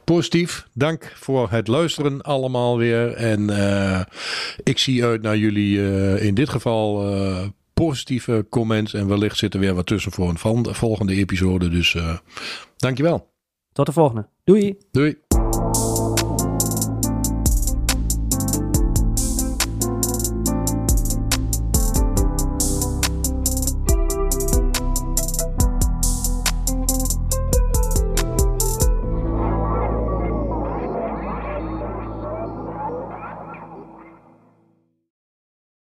positief. 0.04 0.68
Dank 0.74 1.14
voor 1.16 1.52
het 1.52 1.68
luisteren 1.68 2.22
allemaal 2.22 2.78
weer. 2.78 3.14
En 3.14 3.50
ik 4.64 4.78
zie 4.78 5.06
uit 5.06 5.22
naar 5.22 5.38
jullie 5.38 5.80
in 6.20 6.34
dit 6.34 6.50
geval 6.50 7.04
positieve 7.74 8.46
comments. 8.50 8.94
En 8.94 9.08
wellicht 9.08 9.38
zit 9.38 9.54
er 9.54 9.60
weer 9.60 9.74
wat 9.74 9.86
tussen 9.86 10.12
voor 10.12 10.30
een 10.30 10.76
volgende 10.76 11.14
episode. 11.14 11.70
Dus 11.70 11.98
dankjewel. 12.78 13.34
Tot 13.72 13.86
de 13.86 13.92
volgende. 13.92 14.28
Doei. 14.44 14.78
Doei. 14.92 15.18